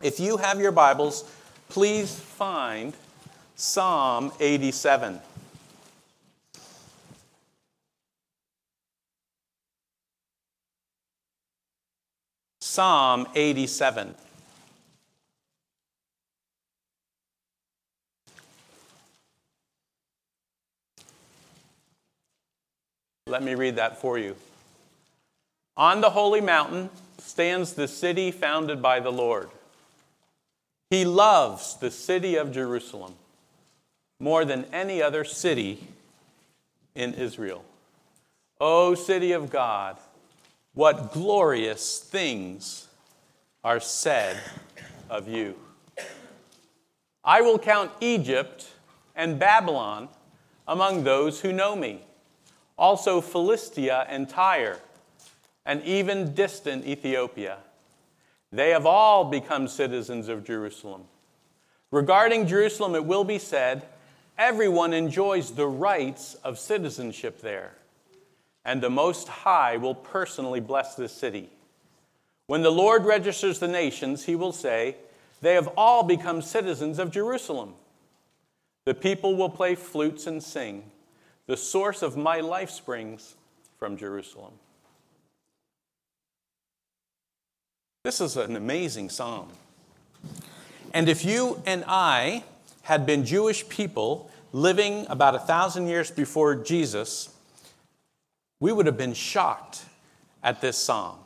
If 0.00 0.20
you 0.20 0.36
have 0.36 0.60
your 0.60 0.70
Bibles, 0.70 1.28
please 1.68 2.18
find 2.18 2.94
Psalm 3.56 4.32
87. 4.40 5.20
Psalm 12.60 13.26
87. 13.34 14.14
Let 23.26 23.42
me 23.42 23.54
read 23.54 23.76
that 23.76 24.00
for 24.00 24.16
you. 24.18 24.36
On 25.76 26.00
the 26.00 26.10
holy 26.10 26.40
mountain 26.40 26.88
stands 27.18 27.74
the 27.74 27.88
city 27.88 28.30
founded 28.30 28.80
by 28.80 29.00
the 29.00 29.12
Lord 29.12 29.50
he 30.90 31.04
loves 31.04 31.76
the 31.76 31.90
city 31.90 32.36
of 32.36 32.52
Jerusalem 32.52 33.14
more 34.20 34.44
than 34.44 34.64
any 34.72 35.02
other 35.02 35.24
city 35.24 35.86
in 36.94 37.14
Israel. 37.14 37.64
O 38.60 38.94
city 38.94 39.32
of 39.32 39.50
God, 39.50 39.96
what 40.74 41.12
glorious 41.12 42.00
things 42.00 42.88
are 43.62 43.80
said 43.80 44.38
of 45.10 45.28
you. 45.28 45.54
I 47.24 47.40
will 47.42 47.58
count 47.58 47.90
Egypt 48.00 48.68
and 49.14 49.38
Babylon 49.38 50.08
among 50.66 51.04
those 51.04 51.40
who 51.40 51.52
know 51.52 51.76
me, 51.76 52.00
also 52.76 53.20
Philistia 53.20 54.06
and 54.08 54.28
Tyre, 54.28 54.78
and 55.66 55.82
even 55.82 56.34
distant 56.34 56.86
Ethiopia. 56.86 57.58
They 58.50 58.70
have 58.70 58.86
all 58.86 59.24
become 59.24 59.68
citizens 59.68 60.28
of 60.28 60.44
Jerusalem. 60.44 61.04
Regarding 61.90 62.46
Jerusalem, 62.46 62.94
it 62.94 63.04
will 63.04 63.24
be 63.24 63.38
said, 63.38 63.82
everyone 64.38 64.92
enjoys 64.92 65.50
the 65.50 65.66
rights 65.66 66.34
of 66.44 66.58
citizenship 66.58 67.40
there, 67.40 67.72
and 68.64 68.80
the 68.80 68.90
Most 68.90 69.28
High 69.28 69.76
will 69.76 69.94
personally 69.94 70.60
bless 70.60 70.94
this 70.94 71.12
city. 71.12 71.50
When 72.46 72.62
the 72.62 72.70
Lord 72.70 73.04
registers 73.04 73.58
the 73.58 73.68
nations, 73.68 74.24
he 74.24 74.36
will 74.36 74.52
say, 74.52 74.96
They 75.42 75.54
have 75.54 75.68
all 75.76 76.02
become 76.02 76.40
citizens 76.40 76.98
of 76.98 77.10
Jerusalem. 77.10 77.74
The 78.86 78.94
people 78.94 79.36
will 79.36 79.50
play 79.50 79.74
flutes 79.74 80.26
and 80.26 80.42
sing. 80.42 80.90
The 81.46 81.58
source 81.58 82.02
of 82.02 82.16
my 82.16 82.40
life 82.40 82.70
springs 82.70 83.34
from 83.78 83.98
Jerusalem. 83.98 84.52
This 88.08 88.22
is 88.22 88.38
an 88.38 88.56
amazing 88.56 89.10
psalm. 89.10 89.50
And 90.94 91.10
if 91.10 91.26
you 91.26 91.62
and 91.66 91.84
I 91.86 92.42
had 92.84 93.04
been 93.04 93.26
Jewish 93.26 93.68
people 93.68 94.30
living 94.50 95.06
about 95.10 95.34
a 95.34 95.38
thousand 95.38 95.88
years 95.88 96.10
before 96.10 96.54
Jesus, 96.54 97.28
we 98.60 98.72
would 98.72 98.86
have 98.86 98.96
been 98.96 99.12
shocked 99.12 99.84
at 100.42 100.62
this 100.62 100.78
psalm, 100.78 101.18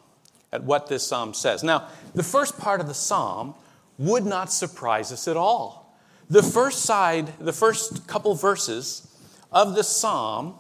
at 0.51 0.65
what 0.65 0.89
this 0.89 1.07
psalm 1.07 1.35
says. 1.35 1.63
Now, 1.63 1.87
the 2.17 2.25
first 2.25 2.59
part 2.59 2.81
of 2.81 2.89
the 2.89 2.95
psalm 2.95 3.55
would 3.97 4.27
not 4.27 4.53
surprise 4.53 5.13
us 5.13 5.29
at 5.29 5.37
all. 5.37 5.97
The 6.31 6.43
first 6.43 6.83
side, 6.83 7.39
the 7.39 7.53
first 7.53 8.09
couple 8.09 8.35
verses 8.35 9.07
of 9.53 9.77
the 9.77 9.85
psalm 9.85 10.57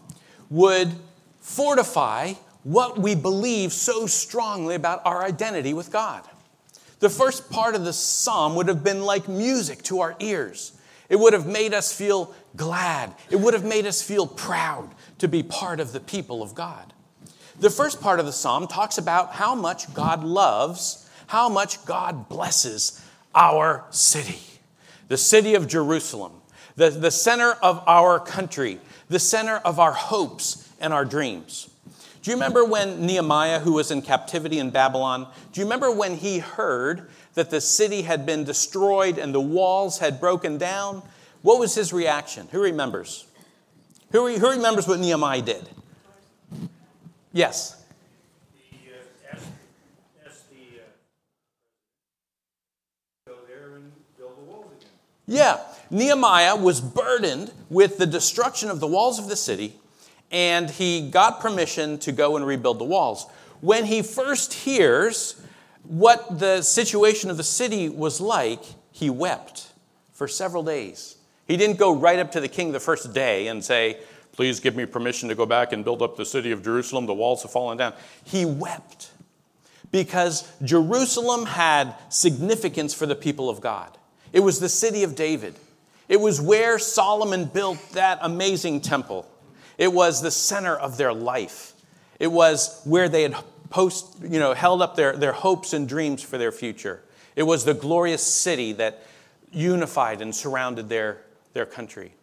would 0.51 0.93
fortify 1.41 2.35
what 2.65 2.99
we 2.99 3.15
believe 3.15 3.73
so 3.73 4.07
strongly 4.07 4.75
about 4.75 5.03
our 5.05 5.25
identity 5.25 5.75
with 5.75 5.91
God. 5.91 6.23
The 7.01 7.11
first 7.11 7.51
part 7.51 7.75
of 7.75 7.85
the 7.85 7.93
psalm 7.93 8.55
would 8.55 8.69
have 8.69 8.85
been 8.85 9.03
like 9.03 9.29
music 9.29 9.83
to 9.85 10.01
our 10.01 10.15
ears. 10.21 10.73
It 11.09 11.19
would 11.19 11.33
have 11.33 11.47
made 11.47 11.75
us 11.75 11.93
feel 11.93 12.35
glad. 12.57 13.13
It 13.29 13.37
would 13.37 13.55
have 13.55 13.65
made 13.65 13.87
us 13.87 14.01
feel 14.03 14.27
proud 14.27 14.95
to 15.19 15.27
be 15.27 15.43
part 15.43 15.81
of 15.81 15.93
the 15.93 16.01
people 16.01 16.43
of 16.43 16.55
God. 16.55 16.93
The 17.59 17.71
first 17.71 18.01
part 18.01 18.21
of 18.21 18.27
the 18.27 18.33
psalm 18.33 18.67
talks 18.67 18.99
about 18.99 19.33
how 19.33 19.55
much 19.55 19.93
God 19.95 20.25
loves, 20.25 21.09
how 21.27 21.49
much 21.49 21.85
God 21.85 22.29
blesses 22.29 23.05
our 23.35 23.85
city, 23.91 24.41
the 25.09 25.17
city 25.17 25.55
of 25.55 25.67
Jerusalem, 25.67 26.33
the, 26.77 26.91
the 26.91 27.11
center 27.11 27.53
of 27.63 27.83
our 27.87 28.21
country, 28.21 28.81
the 29.09 29.19
center 29.19 29.57
of 29.57 29.79
our 29.79 29.93
hopes 29.93 30.71
and 30.81 30.93
our 30.93 31.05
dreams. 31.05 31.69
Do 32.23 32.31
you 32.31 32.37
remember 32.37 32.65
when 32.65 33.05
Nehemiah, 33.05 33.59
who 33.59 33.73
was 33.73 33.91
in 33.91 34.01
captivity 34.01 34.61
in 34.61 34.71
Babylon, 34.71 35.27
do 35.53 35.61
you 35.61 35.67
remember 35.67 35.91
when 35.91 36.17
he 36.17 36.39
heard 36.39 37.09
that 37.35 37.51
the 37.51 37.61
city 37.61 38.03
had 38.03 38.25
been 38.25 38.45
destroyed 38.45 39.19
and 39.19 39.35
the 39.35 39.41
walls 39.41 39.99
had 39.99 40.21
broken 40.21 40.57
down? 40.57 41.03
What 41.43 41.59
was 41.59 41.75
his 41.75 41.93
reaction? 41.93 42.47
Who 42.53 42.63
remembers? 42.63 43.27
Who, 44.13 44.29
who 44.37 44.51
remembers 44.51 44.87
what 44.87 45.01
Nehemiah 45.01 45.43
did? 45.43 45.69
Yes. 47.33 47.83
Yeah, 55.27 55.61
Nehemiah 55.91 56.57
was 56.57 56.81
burdened 56.81 57.53
with 57.71 57.97
the 57.97 58.07
destruction 58.07 58.71
of 58.71 58.81
the 58.81 58.87
walls 58.87 59.19
of 59.19 59.29
the 59.29 59.37
city, 59.37 59.81
and 60.33 60.71
he 60.71 61.11
got 61.11 61.41
permission 61.41 61.99
to 61.99 62.13
go 62.13 62.37
and 62.37 62.47
rebuild 62.47 62.79
the 62.79 62.85
walls. 62.85 63.27
When 63.61 63.85
he 63.85 64.03
first 64.03 64.53
hears 64.53 65.41
what 65.85 66.39
the 66.39 66.63
situation 66.63 67.31
of 67.31 67.37
the 67.37 67.45
city 67.45 67.89
was 67.89 68.21
like, 68.21 68.63
he 68.91 69.11
wept 69.11 69.73
for 70.13 70.27
several 70.27 70.63
days. 70.63 71.17
He 71.47 71.57
didn't 71.57 71.79
go 71.79 71.95
right 71.95 72.19
up 72.19 72.33
to 72.33 72.41
the 72.41 72.49
king 72.49 72.73
the 72.73 72.81
first 72.81 73.13
day 73.13 73.49
and 73.49 73.63
say, 73.63 74.01
Please 74.33 74.61
give 74.61 74.75
me 74.75 74.87
permission 74.87 75.29
to 75.29 75.35
go 75.35 75.45
back 75.45 75.73
and 75.73 75.85
build 75.85 76.01
up 76.01 76.17
the 76.17 76.25
city 76.25 76.53
of 76.53 76.65
Jerusalem. 76.65 77.05
The 77.05 77.13
walls 77.13 77.43
have 77.43 77.51
fallen 77.51 77.77
down. 77.77 77.93
He 78.25 78.47
wept 78.47 79.11
because 79.91 80.51
Jerusalem 80.63 81.45
had 81.45 81.95
significance 82.09 82.95
for 82.95 83.05
the 83.05 83.15
people 83.15 83.51
of 83.51 83.61
God. 83.61 83.97
It 84.33 84.41
was 84.41 84.59
the 84.59 84.71
city 84.71 85.03
of 85.03 85.15
David. 85.15 85.55
It 86.09 86.19
was 86.19 86.41
where 86.41 86.79
Solomon 86.79 87.45
built 87.45 87.79
that 87.93 88.19
amazing 88.23 88.81
temple. 88.81 89.29
It 89.79 89.93
was 89.93 90.23
the 90.23 90.31
center 90.31 90.77
of 90.77 90.97
their 90.97 91.13
life. 91.13 91.75
It 92.19 92.31
was 92.31 92.81
where 92.85 93.09
they 93.09 93.23
had 93.23 93.37
post, 93.71 94.17
you 94.23 94.39
know, 94.39 94.55
held 94.55 94.83
up 94.83 94.97
their, 94.97 95.17
their 95.17 95.33
hopes 95.33 95.73
and 95.73 95.89
dreams 95.89 96.23
for 96.23 96.39
their 96.39 96.53
future. 96.53 97.03
It 97.35 97.45
was 97.45 97.65
the 97.65 97.75
glorious 97.75 98.23
city 98.23 98.73
that 98.75 99.03
unified 99.51 100.21
and 100.21 100.35
surrounded 100.35 100.89
their, 100.89 101.23
their 101.55 101.67
country. 101.67 102.15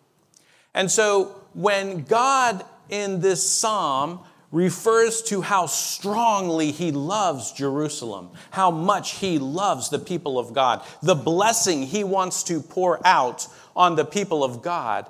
And 0.74 0.90
so 0.90 1.42
when 1.54 2.04
God 2.04 2.64
in 2.90 3.22
this 3.22 3.48
psalm 3.48 4.20
refers 4.52 5.22
to 5.22 5.42
how 5.42 5.68
strongly 5.68 6.72
he 6.72 6.92
loves 6.92 7.52
Jerusalem, 7.52 8.32
how 8.52 8.72
much 8.72 9.16
he 9.16 9.38
loves 9.38 9.90
the 9.90 10.00
people 10.00 10.40
of 10.40 10.54
God, 10.54 10.84
the 11.04 11.16
blessing 11.16 11.84
he 11.84 12.04
wants 12.04 12.44
to 12.44 12.60
pour 12.60 13.06
out 13.06 13.48
on 13.76 13.96
the 13.96 14.06
people 14.06 14.44
of 14.44 14.62
God. 14.62 15.08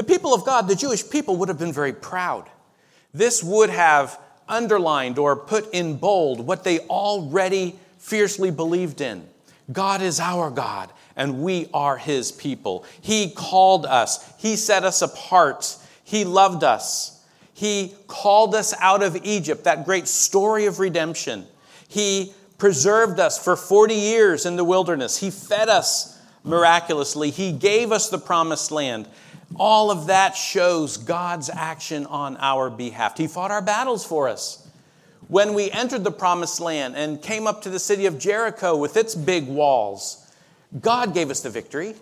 The 0.00 0.06
people 0.06 0.32
of 0.32 0.46
God, 0.46 0.66
the 0.66 0.74
Jewish 0.74 1.10
people, 1.10 1.36
would 1.36 1.50
have 1.50 1.58
been 1.58 1.74
very 1.74 1.92
proud. 1.92 2.48
This 3.12 3.44
would 3.44 3.68
have 3.68 4.18
underlined 4.48 5.18
or 5.18 5.36
put 5.36 5.70
in 5.74 5.98
bold 5.98 6.40
what 6.40 6.64
they 6.64 6.78
already 6.78 7.78
fiercely 7.98 8.50
believed 8.50 9.02
in. 9.02 9.28
God 9.70 10.00
is 10.00 10.18
our 10.18 10.50
God, 10.50 10.90
and 11.16 11.42
we 11.42 11.68
are 11.74 11.98
his 11.98 12.32
people. 12.32 12.86
He 13.02 13.30
called 13.30 13.84
us, 13.84 14.26
he 14.38 14.56
set 14.56 14.84
us 14.84 15.02
apart, 15.02 15.76
he 16.02 16.24
loved 16.24 16.64
us. 16.64 17.22
He 17.52 17.94
called 18.06 18.54
us 18.54 18.72
out 18.80 19.02
of 19.02 19.18
Egypt, 19.22 19.64
that 19.64 19.84
great 19.84 20.08
story 20.08 20.64
of 20.64 20.78
redemption. 20.78 21.46
He 21.88 22.32
preserved 22.56 23.20
us 23.20 23.38
for 23.38 23.54
40 23.54 23.92
years 23.96 24.46
in 24.46 24.56
the 24.56 24.64
wilderness. 24.64 25.18
He 25.18 25.30
fed 25.30 25.68
us 25.68 26.18
miraculously. 26.42 27.28
He 27.28 27.52
gave 27.52 27.92
us 27.92 28.08
the 28.08 28.16
promised 28.16 28.70
land. 28.70 29.06
All 29.56 29.90
of 29.90 30.06
that 30.06 30.36
shows 30.36 30.96
God's 30.96 31.50
action 31.50 32.06
on 32.06 32.36
our 32.38 32.70
behalf. 32.70 33.18
He 33.18 33.26
fought 33.26 33.50
our 33.50 33.62
battles 33.62 34.04
for 34.04 34.28
us. 34.28 34.66
When 35.28 35.54
we 35.54 35.70
entered 35.70 36.04
the 36.04 36.10
promised 36.10 36.60
land 36.60 36.96
and 36.96 37.20
came 37.20 37.46
up 37.46 37.62
to 37.62 37.70
the 37.70 37.78
city 37.78 38.06
of 38.06 38.18
Jericho 38.18 38.76
with 38.76 38.96
its 38.96 39.14
big 39.14 39.46
walls, 39.46 40.28
God 40.80 41.14
gave 41.14 41.30
us 41.30 41.40
the 41.40 41.50
victory. 41.50 41.94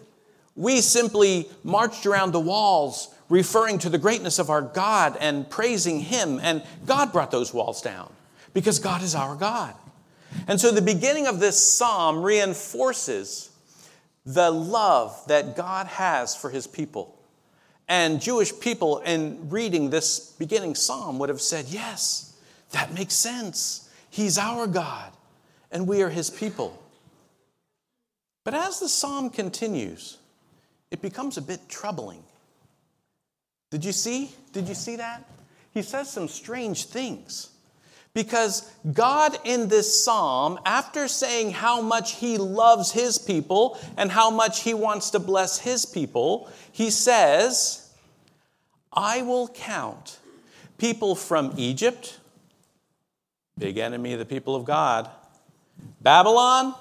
We 0.56 0.80
simply 0.80 1.48
marched 1.62 2.06
around 2.06 2.32
the 2.32 2.40
walls 2.40 3.14
referring 3.28 3.78
to 3.80 3.90
the 3.90 3.98
greatness 3.98 4.38
of 4.38 4.50
our 4.50 4.62
God 4.62 5.16
and 5.20 5.48
praising 5.48 6.00
Him. 6.00 6.40
And 6.42 6.62
God 6.86 7.12
brought 7.12 7.30
those 7.30 7.52
walls 7.52 7.82
down 7.82 8.12
because 8.54 8.78
God 8.78 9.02
is 9.02 9.14
our 9.14 9.36
God. 9.36 9.74
And 10.46 10.60
so 10.60 10.70
the 10.70 10.82
beginning 10.82 11.26
of 11.26 11.40
this 11.40 11.62
psalm 11.62 12.22
reinforces 12.22 13.50
the 14.26 14.50
love 14.50 15.22
that 15.28 15.56
God 15.56 15.86
has 15.86 16.36
for 16.36 16.50
His 16.50 16.66
people. 16.66 17.17
And 17.88 18.20
Jewish 18.20 18.58
people, 18.60 18.98
in 18.98 19.48
reading 19.48 19.90
this 19.90 20.20
beginning 20.38 20.74
psalm, 20.74 21.18
would 21.18 21.30
have 21.30 21.40
said, 21.40 21.66
Yes, 21.68 22.36
that 22.72 22.92
makes 22.92 23.14
sense. 23.14 23.88
He's 24.10 24.36
our 24.36 24.66
God, 24.66 25.12
and 25.70 25.86
we 25.86 26.02
are 26.02 26.10
His 26.10 26.28
people. 26.28 26.82
But 28.44 28.54
as 28.54 28.80
the 28.80 28.88
psalm 28.88 29.30
continues, 29.30 30.18
it 30.90 31.02
becomes 31.02 31.36
a 31.36 31.42
bit 31.42 31.68
troubling. 31.68 32.22
Did 33.70 33.84
you 33.84 33.92
see? 33.92 34.32
Did 34.52 34.68
you 34.68 34.74
see 34.74 34.96
that? 34.96 35.24
He 35.72 35.82
says 35.82 36.10
some 36.10 36.28
strange 36.28 36.86
things. 36.86 37.50
Because 38.18 38.68
God 38.94 39.38
in 39.44 39.68
this 39.68 40.02
psalm, 40.02 40.58
after 40.66 41.06
saying 41.06 41.52
how 41.52 41.80
much 41.80 42.16
he 42.16 42.36
loves 42.36 42.90
his 42.90 43.16
people 43.16 43.78
and 43.96 44.10
how 44.10 44.28
much 44.28 44.62
he 44.62 44.74
wants 44.74 45.10
to 45.10 45.20
bless 45.20 45.60
his 45.60 45.86
people, 45.86 46.50
he 46.72 46.90
says, 46.90 47.94
I 48.92 49.22
will 49.22 49.46
count 49.46 50.18
people 50.78 51.14
from 51.14 51.54
Egypt, 51.56 52.18
big 53.56 53.78
enemy 53.78 54.14
of 54.14 54.18
the 54.18 54.24
people 54.24 54.56
of 54.56 54.64
God, 54.64 55.08
Babylon, 56.00 56.74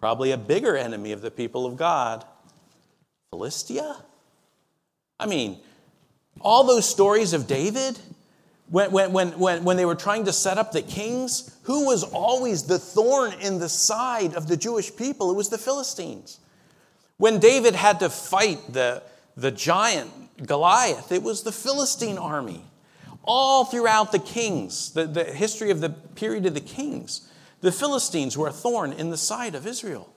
probably 0.00 0.32
a 0.32 0.36
bigger 0.36 0.76
enemy 0.76 1.12
of 1.12 1.20
the 1.20 1.30
people 1.30 1.64
of 1.64 1.76
God, 1.76 2.24
Philistia. 3.30 3.98
I 5.20 5.26
mean, 5.26 5.60
all 6.40 6.64
those 6.64 6.88
stories 6.88 7.34
of 7.34 7.46
David, 7.46 8.00
when, 8.70 8.92
when, 8.92 9.38
when, 9.38 9.64
when 9.64 9.76
they 9.76 9.84
were 9.84 9.96
trying 9.96 10.24
to 10.26 10.32
set 10.32 10.56
up 10.56 10.70
the 10.70 10.82
kings, 10.82 11.56
who 11.64 11.86
was 11.86 12.04
always 12.04 12.62
the 12.62 12.78
thorn 12.78 13.32
in 13.40 13.58
the 13.58 13.68
side 13.68 14.34
of 14.34 14.46
the 14.46 14.56
Jewish 14.56 14.94
people? 14.94 15.30
It 15.30 15.34
was 15.34 15.48
the 15.48 15.58
Philistines. 15.58 16.38
When 17.16 17.40
David 17.40 17.74
had 17.74 17.98
to 18.00 18.08
fight 18.08 18.72
the, 18.72 19.02
the 19.36 19.50
giant 19.50 20.10
Goliath, 20.46 21.10
it 21.10 21.22
was 21.22 21.42
the 21.42 21.52
Philistine 21.52 22.16
army. 22.16 22.64
All 23.24 23.64
throughout 23.64 24.12
the 24.12 24.18
kings, 24.20 24.92
the, 24.92 25.04
the 25.04 25.24
history 25.24 25.70
of 25.70 25.80
the 25.80 25.90
period 25.90 26.46
of 26.46 26.54
the 26.54 26.60
kings, 26.60 27.28
the 27.60 27.72
Philistines 27.72 28.38
were 28.38 28.48
a 28.48 28.52
thorn 28.52 28.92
in 28.92 29.10
the 29.10 29.16
side 29.16 29.56
of 29.56 29.66
Israel. 29.66 30.08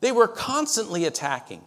They 0.00 0.12
were 0.12 0.28
constantly 0.28 1.04
attacking. 1.04 1.62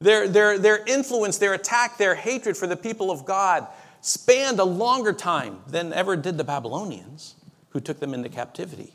Their, 0.00 0.26
their, 0.26 0.58
their 0.58 0.84
influence, 0.84 1.38
their 1.38 1.54
attack, 1.54 1.96
their 1.96 2.14
hatred 2.14 2.56
for 2.56 2.66
the 2.66 2.76
people 2.76 3.10
of 3.10 3.24
God 3.24 3.66
spanned 4.00 4.58
a 4.58 4.64
longer 4.64 5.12
time 5.12 5.60
than 5.66 5.92
ever 5.92 6.16
did 6.16 6.38
the 6.38 6.44
Babylonians 6.44 7.34
who 7.70 7.80
took 7.80 8.00
them 8.00 8.14
into 8.14 8.28
captivity. 8.28 8.94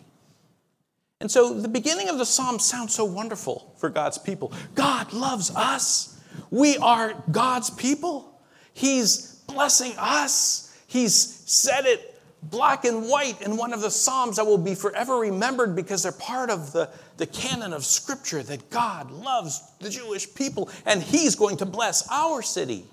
And 1.22 1.32
so 1.32 1.54
the 1.54 1.68
beginning 1.68 2.10
of 2.10 2.18
the 2.18 2.26
psalm 2.26 2.60
sounds 2.60 2.94
so 2.94 3.06
wonderful 3.06 3.74
for 3.78 3.90
God's 3.90 4.18
people. 4.18 4.52
God 4.76 5.14
loves 5.14 5.56
us. 5.56 6.22
We 6.52 6.78
are 6.78 7.14
God's 7.32 7.70
people. 7.70 8.42
He's 8.74 9.42
blessing 9.48 9.94
us. 9.98 10.78
He's 10.88 11.16
said 11.16 11.86
it 11.86 12.16
black 12.50 12.86
and 12.86 13.08
white 13.08 13.42
in 13.42 13.58
one 13.58 13.74
of 13.74 13.82
the 13.82 13.90
Psalms 13.90 14.36
that 14.36 14.46
will 14.46 14.58
be 14.58 14.76
forever 14.76 15.18
remembered 15.18 15.76
because 15.76 16.04
they're 16.04 16.12
part 16.12 16.50
of 16.50 16.72
the, 16.74 16.90
the 17.18 17.26
canon 17.26 17.74
of 17.74 17.84
Scripture 17.84 18.44
that 18.44 18.70
God 18.70 19.10
loves 19.12 19.62
the 19.80 19.90
Jewish 19.90 20.32
people 20.34 20.70
and 20.86 21.02
He's 21.02 21.36
going 21.36 21.58
to 21.58 21.66
bless 21.66 22.08
our 22.12 22.42
city. 22.42 22.86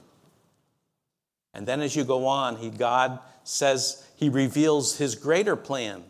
And 1.54 1.66
then 1.66 1.80
as 1.80 1.94
you 1.94 2.04
go 2.04 2.26
on, 2.26 2.56
he, 2.56 2.70
God 2.70 3.18
says, 3.44 4.06
He 4.16 4.28
reveals 4.28 4.98
His 4.98 5.14
greater 5.14 5.56
plan 5.56 6.04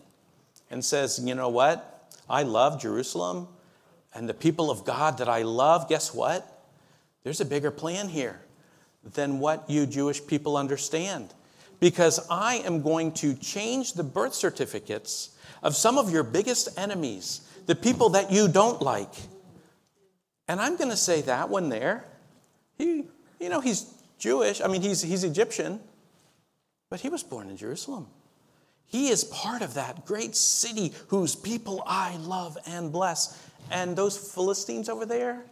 and 0.70 0.85
says, 0.85 1.20
You 1.22 1.35
know 1.35 1.48
what? 1.48 2.14
I 2.28 2.42
love 2.42 2.81
Jerusalem 2.81 3.48
and 4.14 4.28
the 4.28 4.35
people 4.35 4.70
of 4.70 4.85
God 4.85 5.18
that 5.18 5.28
I 5.28 5.42
love. 5.42 5.88
Guess 5.88 6.14
what? 6.14 6.64
There's 7.24 7.40
a 7.40 7.44
bigger 7.44 7.70
plan 7.70 8.09
here 8.09 8.40
than 9.14 9.38
what 9.38 9.68
you 9.68 9.87
Jewish 9.87 10.24
people 10.26 10.57
understand 10.57 11.35
because 11.81 12.24
I 12.31 12.57
am 12.59 12.83
going 12.83 13.12
to 13.14 13.35
change 13.35 13.94
the 13.94 14.05
birth 14.05 14.35
certificates 14.35 15.31
of 15.62 15.74
some 15.74 15.98
of 15.98 16.11
your 16.11 16.22
biggest 16.22 16.78
enemies, 16.78 17.40
the 17.66 17.74
people 17.74 18.11
that 18.11 18.31
you 18.31 18.48
don't 18.48 18.81
like. 18.81 19.12
And 20.46 20.61
I'm 20.61 20.76
going 20.76 20.90
to 20.90 20.96
say 20.96 21.22
that 21.22 21.48
one 21.48 21.68
there. 21.68 22.05
He, 22.78 23.05
you 23.40 23.48
know, 23.48 23.61
he's 23.61 23.92
Jewish. 24.23 24.61
I 24.61 24.69
mean, 24.69 24.83
he's, 24.83 25.03
he's 25.03 25.25
Egyptian, 25.25 25.81
but 26.91 27.01
he 27.01 27.09
was 27.09 27.25
born 27.25 27.51
in 27.51 27.57
Jerusalem. 27.57 28.07
He 28.87 29.09
is 29.09 29.25
part 29.25 29.63
of 29.63 29.75
that 29.75 30.07
great 30.07 30.37
city 30.37 30.93
whose 31.09 31.35
people 31.35 31.83
I 31.85 32.17
love 32.19 32.57
and 32.65 32.93
bless. 32.93 33.37
And 33.73 33.97
those 33.97 34.17
Philistines 34.17 34.89
over 34.89 35.07
there, 35.07 35.43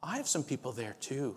I 0.00 0.16
have 0.16 0.28
some 0.28 0.44
people 0.44 0.70
there 0.70 0.94
too 1.00 1.34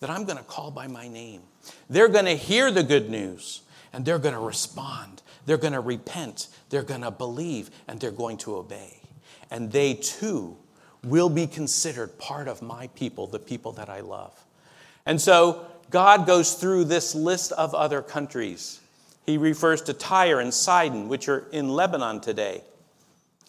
that 0.00 0.08
I'm 0.08 0.24
going 0.24 0.38
to 0.38 0.44
call 0.44 0.70
by 0.70 0.86
my 0.86 1.08
name. 1.08 1.42
They're 1.90 2.08
going 2.08 2.24
to 2.24 2.36
hear 2.36 2.70
the 2.70 2.82
good 2.82 3.10
news 3.10 3.60
and 3.92 4.02
they're 4.02 4.18
going 4.18 4.34
to 4.34 4.40
respond. 4.40 5.20
They're 5.44 5.58
going 5.58 5.74
to 5.74 5.80
repent. 5.80 6.48
They're 6.70 6.82
going 6.82 7.02
to 7.02 7.10
believe 7.10 7.70
and 7.86 8.00
they're 8.00 8.10
going 8.12 8.38
to 8.38 8.56
obey. 8.56 9.02
And 9.50 9.70
they 9.70 9.92
too 9.92 10.56
will 11.04 11.28
be 11.28 11.46
considered 11.46 12.18
part 12.18 12.48
of 12.48 12.62
my 12.62 12.86
people, 12.94 13.26
the 13.26 13.38
people 13.38 13.72
that 13.72 13.90
I 13.90 14.00
love. 14.00 14.32
And 15.04 15.20
so 15.20 15.66
God 15.90 16.26
goes 16.26 16.54
through 16.54 16.84
this 16.84 17.14
list 17.14 17.52
of 17.52 17.74
other 17.74 18.02
countries. 18.02 18.80
He 19.24 19.38
refers 19.38 19.82
to 19.82 19.92
Tyre 19.92 20.40
and 20.40 20.52
Sidon, 20.52 21.08
which 21.08 21.28
are 21.28 21.46
in 21.52 21.68
Lebanon 21.68 22.20
today 22.20 22.62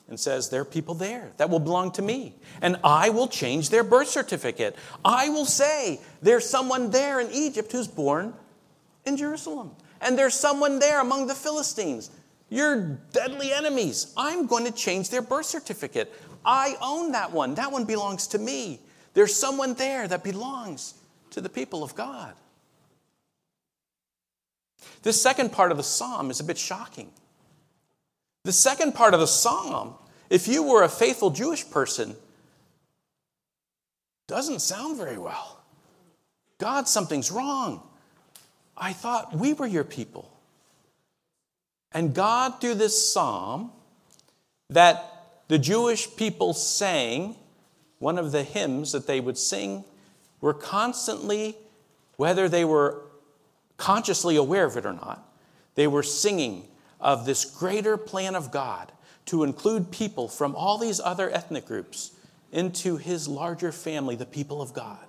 and 0.10 0.20
says, 0.20 0.50
There 0.50 0.62
are 0.62 0.66
people 0.66 0.96
there 0.96 1.32
that 1.38 1.50
will 1.50 1.60
belong 1.60 1.92
to 1.94 2.02
me. 2.02 2.34
And 2.62 2.78
I 2.84 3.10
will 3.10 3.28
change 3.28 3.70
their 3.70 3.84
birth 3.84 4.10
certificate. 4.10 4.76
I 5.06 5.30
will 5.30 5.46
say, 5.46 6.02
There's 6.22 6.50
someone 6.50 6.92
there 6.92 7.20
in 7.20 7.32
Egypt 7.32 7.72
who's 7.72 7.88
born 7.88 8.34
in 9.06 9.16
Jerusalem. 9.16 9.72
And 10.02 10.18
there's 10.18 10.34
someone 10.34 10.80
there 10.80 11.02
among 11.02 11.28
the 11.28 11.36
Philistines. 11.36 12.10
You're 12.50 13.00
deadly 13.12 13.54
enemies. 13.54 14.14
I'm 14.18 14.48
going 14.48 14.66
to 14.66 14.72
change 14.72 15.10
their 15.10 15.22
birth 15.22 15.46
certificate. 15.46 16.14
I 16.44 16.76
own 16.82 17.12
that 17.12 17.32
one. 17.32 17.56
That 17.56 17.72
one 17.72 17.86
belongs 17.86 18.28
to 18.28 18.40
me. 18.40 18.80
There's 19.14 19.36
someone 19.36 19.76
there 19.76 20.08
that 20.08 20.24
belongs 20.24 20.96
to 21.32 21.42
the 21.42 21.50
people 21.50 21.84
of 21.84 21.96
God. 21.96 22.34
This 25.04 25.22
second 25.22 25.52
part 25.52 25.72
of 25.72 25.78
the 25.78 25.84
psalm 25.84 26.30
is 26.30 26.40
a 26.40 26.44
bit 26.44 26.58
shocking. 26.58 27.12
The 28.44 28.52
second 28.52 28.96
part 28.96 29.14
of 29.14 29.20
the 29.20 29.28
psalm, 29.28 29.96
if 30.30 30.48
you 30.48 30.64
were 30.64 30.84
a 30.84 30.90
faithful 30.90 31.30
Jewish 31.30 31.70
person, 31.70 32.16
doesn't 34.28 34.60
sound 34.60 34.98
very 34.98 35.18
well. 35.18 35.60
God, 36.58 36.88
something's 36.88 37.32
wrong. 37.32 37.82
I 38.78 38.94
thought 38.94 39.36
we 39.36 39.54
were 39.54 39.68
your 39.68 39.84
people. 39.84 40.32
And 41.92 42.14
God, 42.14 42.62
through 42.62 42.76
this 42.76 43.12
psalm 43.12 43.72
that 44.70 45.42
the 45.48 45.58
Jewish 45.58 46.16
people 46.16 46.54
sang, 46.54 47.36
one 47.98 48.20
of 48.20 48.32
the 48.32 48.44
hymns 48.44 48.92
that 48.92 49.08
they 49.08 49.20
would 49.20 49.38
sing, 49.38 49.84
were 50.42 50.54
constantly, 50.54 51.58
whether 52.18 52.48
they 52.48 52.66
were 52.66 53.02
consciously 53.78 54.36
aware 54.36 54.66
of 54.66 54.78
it 54.78 54.86
or 54.86 54.94
not, 54.94 55.26
they 55.76 55.88
were 55.88 56.04
singing 56.04 56.66
of 57.00 57.26
this 57.26 57.46
greater 57.46 57.98
plan 57.98 58.36
of 58.36 58.52
God 58.52 58.92
to 59.26 59.44
include 59.44 59.92
people 59.92 60.28
from 60.28 60.56
all 60.56 60.78
these 60.78 61.00
other 61.00 61.30
ethnic 61.30 61.66
groups 61.66 62.12
into 62.52 62.98
his 62.98 63.28
larger 63.28 63.72
family, 63.72 64.16
the 64.16 64.26
people 64.26 64.62
of 64.62 64.74
God. 64.74 65.06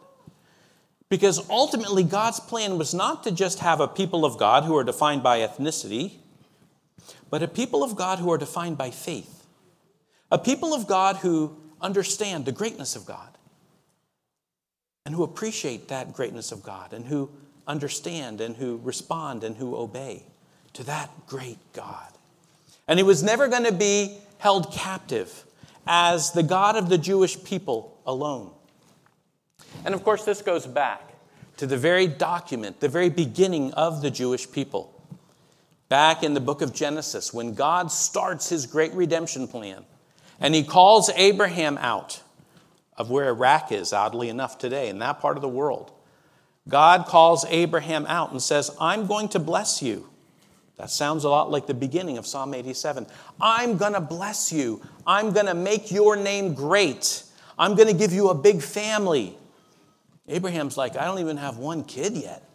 Because 1.08 1.48
ultimately, 1.50 2.04
God's 2.04 2.38
plan 2.38 2.78
was 2.78 2.94
not 2.94 3.24
to 3.24 3.32
just 3.32 3.58
have 3.58 3.80
a 3.80 3.88
people 3.88 4.24
of 4.24 4.38
God 4.38 4.64
who 4.64 4.76
are 4.76 4.84
defined 4.84 5.22
by 5.22 5.40
ethnicity, 5.40 6.18
but 7.30 7.42
a 7.42 7.48
people 7.48 7.82
of 7.82 7.96
God 7.96 8.20
who 8.20 8.30
are 8.30 8.38
defined 8.38 8.78
by 8.78 8.90
faith. 8.90 9.46
A 10.30 10.38
people 10.38 10.72
of 10.72 10.86
God 10.86 11.16
who 11.16 11.56
understand 11.80 12.44
the 12.44 12.52
greatness 12.52 12.94
of 12.94 13.06
God 13.06 13.38
and 15.10 15.16
who 15.16 15.24
appreciate 15.24 15.88
that 15.88 16.12
greatness 16.12 16.52
of 16.52 16.62
God 16.62 16.92
and 16.92 17.04
who 17.04 17.28
understand 17.66 18.40
and 18.40 18.54
who 18.54 18.80
respond 18.84 19.42
and 19.42 19.56
who 19.56 19.74
obey 19.74 20.22
to 20.72 20.84
that 20.84 21.10
great 21.26 21.58
God. 21.72 22.06
And 22.86 22.96
he 22.96 23.02
was 23.02 23.20
never 23.20 23.48
going 23.48 23.64
to 23.64 23.72
be 23.72 24.18
held 24.38 24.72
captive 24.72 25.44
as 25.84 26.30
the 26.30 26.44
God 26.44 26.76
of 26.76 26.88
the 26.88 26.96
Jewish 26.96 27.42
people 27.42 27.98
alone. 28.06 28.52
And 29.84 29.96
of 29.96 30.04
course, 30.04 30.24
this 30.24 30.42
goes 30.42 30.64
back 30.64 31.02
to 31.56 31.66
the 31.66 31.76
very 31.76 32.06
document, 32.06 32.78
the 32.78 32.88
very 32.88 33.10
beginning 33.10 33.74
of 33.74 34.02
the 34.02 34.12
Jewish 34.12 34.48
people. 34.48 34.94
Back 35.88 36.22
in 36.22 36.34
the 36.34 36.40
book 36.40 36.62
of 36.62 36.72
Genesis, 36.72 37.34
when 37.34 37.54
God 37.54 37.90
starts 37.90 38.48
his 38.48 38.64
great 38.64 38.94
redemption 38.94 39.48
plan, 39.48 39.84
and 40.38 40.54
he 40.54 40.62
calls 40.62 41.10
Abraham 41.16 41.78
out 41.78 42.22
of 43.00 43.08
where 43.08 43.28
Iraq 43.28 43.72
is, 43.72 43.94
oddly 43.94 44.28
enough, 44.28 44.58
today, 44.58 44.90
in 44.90 44.98
that 44.98 45.20
part 45.20 45.38
of 45.38 45.40
the 45.40 45.48
world. 45.48 45.90
God 46.68 47.06
calls 47.06 47.46
Abraham 47.46 48.04
out 48.04 48.30
and 48.30 48.42
says, 48.42 48.70
I'm 48.78 49.06
going 49.06 49.30
to 49.30 49.38
bless 49.38 49.80
you. 49.80 50.06
That 50.76 50.90
sounds 50.90 51.24
a 51.24 51.30
lot 51.30 51.50
like 51.50 51.66
the 51.66 51.72
beginning 51.72 52.18
of 52.18 52.26
Psalm 52.26 52.52
87. 52.52 53.06
I'm 53.40 53.78
going 53.78 53.94
to 53.94 54.02
bless 54.02 54.52
you. 54.52 54.82
I'm 55.06 55.32
going 55.32 55.46
to 55.46 55.54
make 55.54 55.90
your 55.90 56.14
name 56.14 56.52
great. 56.52 57.22
I'm 57.58 57.74
going 57.74 57.88
to 57.88 57.94
give 57.94 58.12
you 58.12 58.28
a 58.28 58.34
big 58.34 58.60
family. 58.60 59.34
Abraham's 60.28 60.76
like, 60.76 60.98
I 60.98 61.06
don't 61.06 61.20
even 61.20 61.38
have 61.38 61.56
one 61.56 61.84
kid 61.84 62.12
yet. 62.12 62.46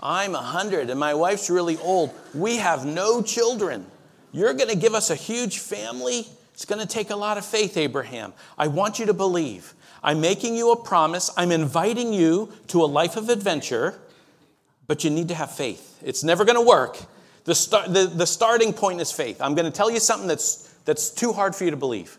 I'm 0.00 0.32
100 0.32 0.90
and 0.90 0.98
my 0.98 1.14
wife's 1.14 1.48
really 1.48 1.78
old. 1.78 2.12
We 2.34 2.56
have 2.56 2.84
no 2.84 3.22
children. 3.22 3.86
You're 4.32 4.54
going 4.54 4.68
to 4.68 4.76
give 4.76 4.94
us 4.94 5.10
a 5.10 5.14
huge 5.14 5.60
family? 5.60 6.26
It's 6.54 6.64
going 6.64 6.80
to 6.80 6.88
take 6.88 7.10
a 7.10 7.16
lot 7.16 7.38
of 7.38 7.44
faith, 7.44 7.76
Abraham. 7.76 8.32
I 8.58 8.66
want 8.66 8.98
you 8.98 9.06
to 9.06 9.14
believe. 9.14 9.74
I'm 10.02 10.20
making 10.20 10.56
you 10.56 10.72
a 10.72 10.76
promise. 10.76 11.30
I'm 11.36 11.52
inviting 11.52 12.12
you 12.12 12.52
to 12.68 12.82
a 12.82 12.86
life 12.86 13.16
of 13.16 13.28
adventure, 13.28 14.00
but 14.86 15.04
you 15.04 15.10
need 15.10 15.28
to 15.28 15.34
have 15.34 15.52
faith. 15.52 16.00
It's 16.04 16.24
never 16.24 16.44
going 16.44 16.58
to 16.58 16.66
work. 16.66 16.98
The, 17.44 17.54
the, 17.88 18.12
the 18.14 18.26
starting 18.26 18.72
point 18.72 19.00
is 19.00 19.12
faith. 19.12 19.40
I'm 19.40 19.54
going 19.54 19.64
to 19.64 19.76
tell 19.76 19.90
you 19.90 20.00
something 20.00 20.28
that's, 20.28 20.72
that's 20.84 21.10
too 21.10 21.32
hard 21.32 21.54
for 21.54 21.64
you 21.64 21.70
to 21.70 21.76
believe. 21.76 22.18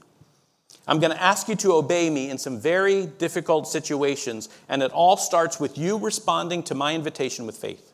I'm 0.88 1.00
going 1.00 1.12
to 1.12 1.22
ask 1.22 1.48
you 1.48 1.56
to 1.56 1.74
obey 1.74 2.10
me 2.10 2.30
in 2.30 2.38
some 2.38 2.60
very 2.60 3.06
difficult 3.06 3.68
situations, 3.68 4.50
and 4.68 4.84
it 4.84 4.92
all 4.92 5.16
starts 5.16 5.60
with 5.60 5.78
you 5.78 5.98
responding 5.98 6.64
to 6.64 6.76
my 6.76 6.94
invitation 6.94 7.46
with 7.46 7.56
faith. 7.56 7.94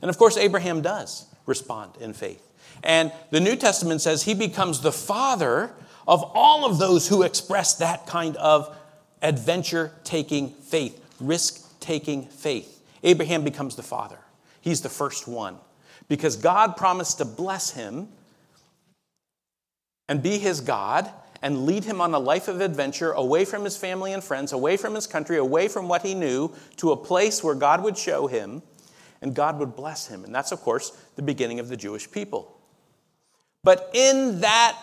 And 0.00 0.08
of 0.08 0.16
course, 0.16 0.36
Abraham 0.36 0.82
does 0.82 1.26
respond 1.46 1.92
in 2.00 2.12
faith. 2.12 2.42
And 2.84 3.10
the 3.30 3.40
New 3.40 3.56
Testament 3.56 4.00
says 4.00 4.22
he 4.22 4.34
becomes 4.34 4.82
the 4.82 4.92
father 4.92 5.72
of 6.06 6.22
all 6.34 6.64
of 6.64 6.78
those 6.78 7.08
who 7.08 7.22
express 7.22 7.74
that 7.76 8.06
kind 8.06 8.36
of 8.36 8.76
adventure 9.22 9.92
taking 10.04 10.50
faith, 10.50 11.02
risk 11.20 11.78
taking 11.80 12.24
faith. 12.26 12.82
Abraham 13.02 13.44
becomes 13.44 13.76
the 13.76 13.82
father. 13.82 14.18
He's 14.60 14.80
the 14.80 14.88
first 14.88 15.28
one 15.28 15.58
because 16.08 16.36
God 16.36 16.76
promised 16.76 17.18
to 17.18 17.24
bless 17.24 17.70
him 17.70 18.08
and 20.08 20.22
be 20.22 20.38
his 20.38 20.60
God 20.60 21.10
and 21.42 21.66
lead 21.66 21.84
him 21.84 22.00
on 22.00 22.14
a 22.14 22.18
life 22.18 22.48
of 22.48 22.60
adventure 22.60 23.12
away 23.12 23.44
from 23.44 23.64
his 23.64 23.76
family 23.76 24.12
and 24.12 24.22
friends, 24.24 24.52
away 24.52 24.76
from 24.76 24.94
his 24.94 25.06
country, 25.06 25.36
away 25.36 25.68
from 25.68 25.88
what 25.88 26.02
he 26.02 26.14
knew, 26.14 26.52
to 26.76 26.92
a 26.92 26.96
place 26.96 27.44
where 27.44 27.54
God 27.54 27.82
would 27.82 27.96
show 27.96 28.26
him 28.26 28.62
and 29.20 29.34
God 29.34 29.58
would 29.58 29.76
bless 29.76 30.06
him. 30.06 30.24
And 30.24 30.34
that's, 30.34 30.52
of 30.52 30.60
course, 30.60 30.90
the 31.16 31.22
beginning 31.22 31.60
of 31.60 31.68
the 31.68 31.76
Jewish 31.76 32.10
people. 32.10 32.58
But 33.62 33.90
in 33.92 34.40
that 34.40 34.78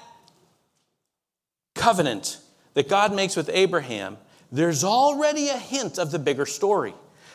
covenant 1.75 2.39
that 2.73 2.89
God 2.89 3.13
makes 3.13 3.35
with 3.35 3.49
Abraham, 3.53 4.17
there's 4.51 4.83
already 4.83 5.49
a 5.49 5.57
hint 5.57 5.97
of 5.97 6.11
the 6.11 6.19
bigger 6.19 6.45
story. 6.45 6.93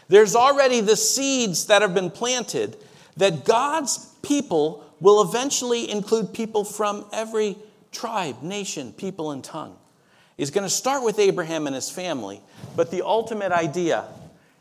There's 0.08 0.34
already 0.34 0.80
the 0.80 0.96
seeds 0.96 1.66
that 1.66 1.82
have 1.82 1.94
been 1.94 2.10
planted 2.10 2.76
that 3.16 3.44
God's 3.44 4.06
people 4.22 4.84
will 5.00 5.22
eventually 5.22 5.90
include 5.90 6.32
people 6.32 6.64
from 6.64 7.04
every 7.12 7.56
tribe, 7.92 8.42
nation, 8.42 8.92
people, 8.92 9.30
and 9.32 9.42
tongue. 9.42 9.76
He's 10.36 10.50
going 10.50 10.64
to 10.64 10.70
start 10.70 11.02
with 11.02 11.18
Abraham 11.18 11.66
and 11.66 11.74
his 11.74 11.90
family, 11.90 12.40
but 12.76 12.90
the 12.90 13.02
ultimate 13.02 13.52
idea 13.52 14.04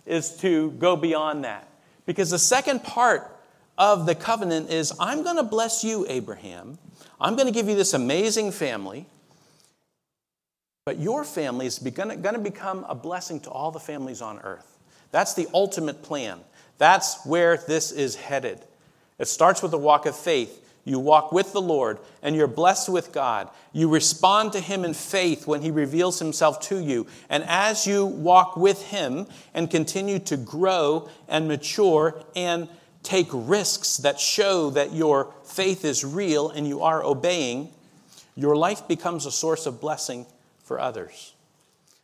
is 0.06 0.36
to 0.38 0.72
go 0.72 0.96
beyond 0.96 1.44
that. 1.44 1.68
Because 2.06 2.32
the 2.32 2.40
second 2.40 2.84
part 2.84 3.32
of 3.78 4.06
the 4.06 4.16
covenant 4.16 4.72
is 4.72 4.92
I'm 5.00 5.24
going 5.24 5.36
to 5.36 5.44
bless 5.44 5.84
you, 5.84 6.06
Abraham. 6.10 6.80
I'm 7.20 7.36
going 7.36 7.48
to 7.48 7.54
give 7.54 7.68
you 7.70 7.76
this 7.76 7.94
amazing 7.94 8.52
family. 8.52 9.06
But 10.88 11.00
your 11.00 11.26
family 11.26 11.66
is 11.66 11.80
going 11.80 12.18
to 12.18 12.40
become 12.40 12.86
a 12.88 12.96
blessing 12.96 13.42
to 13.42 13.50
all 13.50 13.72
the 13.72 13.80
families 13.80 14.22
on 14.22 14.40
earth. 14.40 14.78
That's 15.12 15.34
the 15.34 15.46
ultimate 15.54 16.02
plan. 16.02 16.40
That's 16.78 17.26
where 17.26 17.58
this 17.58 17.92
is 17.92 18.16
headed. 18.16 18.64
It 19.20 19.28
starts 19.28 19.62
with 19.62 19.74
a 19.74 19.78
walk 19.78 20.06
of 20.06 20.16
faith. 20.16 20.66
You 20.86 21.00
walk 21.00 21.34
with 21.34 21.52
the 21.52 21.62
Lord 21.62 22.00
and 22.22 22.38
you're 22.38 22.48
blessed 22.48 22.88
with 22.88 23.12
God. 23.12 23.50
You 23.74 23.90
respond 23.90 24.54
to 24.54 24.62
Him 24.62 24.86
in 24.86 24.94
faith 24.94 25.46
when 25.46 25.62
He 25.62 25.72
reveals 25.72 26.20
Himself 26.20 26.62
to 26.70 26.80
you. 26.80 27.06
And 27.28 27.44
as 27.44 27.86
you 27.86 28.06
walk 28.06 28.56
with 28.56 28.82
Him 28.84 29.28
and 29.54 29.70
continue 29.70 30.20
to 30.20 30.38
grow 30.38 31.10
and 31.28 31.50
mature 31.50 32.24
and 32.34 32.70
take 33.04 33.28
risks 33.34 33.98
that 33.98 34.22
show 34.22 34.70
that 34.70 34.94
your 34.94 35.34
faith 35.44 35.84
is 35.84 36.06
real 36.06 36.50
and 36.50 36.66
you 36.66 36.82
are 36.82 37.04
obeying, 37.04 37.74
your 38.38 38.56
life 38.56 38.88
becomes 38.88 39.26
a 39.26 39.34
source 39.34 39.66
of 39.66 39.82
blessing 39.82 40.26
for 40.68 40.80
others. 40.80 41.34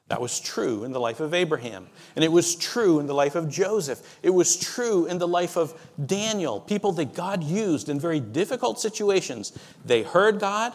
That 0.07 0.21
was 0.21 0.39
true 0.39 0.83
in 0.83 0.91
the 0.91 0.99
life 0.99 1.19
of 1.19 1.33
Abraham. 1.33 1.87
And 2.15 2.23
it 2.23 2.31
was 2.31 2.55
true 2.55 2.99
in 2.99 3.07
the 3.07 3.13
life 3.13 3.35
of 3.35 3.49
Joseph. 3.49 4.19
It 4.21 4.29
was 4.29 4.57
true 4.57 5.05
in 5.05 5.17
the 5.17 5.27
life 5.27 5.57
of 5.57 5.73
Daniel, 6.03 6.59
people 6.59 6.91
that 6.93 7.13
God 7.13 7.43
used 7.43 7.89
in 7.89 7.99
very 7.99 8.19
difficult 8.19 8.79
situations. 8.79 9.57
They 9.85 10.03
heard 10.03 10.39
God, 10.39 10.73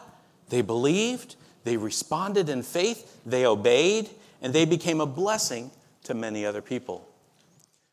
they 0.49 0.63
believed, 0.63 1.37
they 1.65 1.77
responded 1.77 2.49
in 2.49 2.63
faith, 2.63 3.21
they 3.27 3.45
obeyed, 3.45 4.09
and 4.41 4.53
they 4.53 4.65
became 4.65 5.01
a 5.01 5.07
blessing 5.07 5.71
to 6.05 6.15
many 6.15 6.47
other 6.47 6.63
people. 6.63 7.07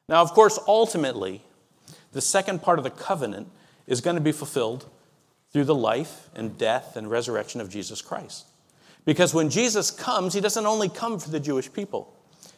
Now, 0.08 0.22
of 0.22 0.32
course, 0.32 0.58
ultimately, 0.68 1.42
the 2.12 2.22
second 2.22 2.62
part 2.62 2.80
of 2.80 2.84
the 2.84 2.92
covenant 2.92 3.50
is 3.88 4.02
going 4.02 4.16
to 4.16 4.22
be 4.22 4.32
fulfilled 4.32 4.86
through 5.52 5.66
the 5.66 5.76
life 5.76 6.30
and 6.34 6.58
death 6.58 6.96
and 6.96 7.10
resurrection 7.10 7.62
of 7.62 7.70
Jesus 7.70 8.02
Christ. 8.02 8.46
Because 9.06 9.34
when 9.34 9.50
Jesus 9.50 9.92
comes, 9.92 10.34
he 10.34 10.42
doesn't 10.42 10.66
only 10.66 10.90
come 10.90 11.20
for 11.20 11.30
the 11.30 11.40
Jewish 11.40 11.72
people, 11.72 12.14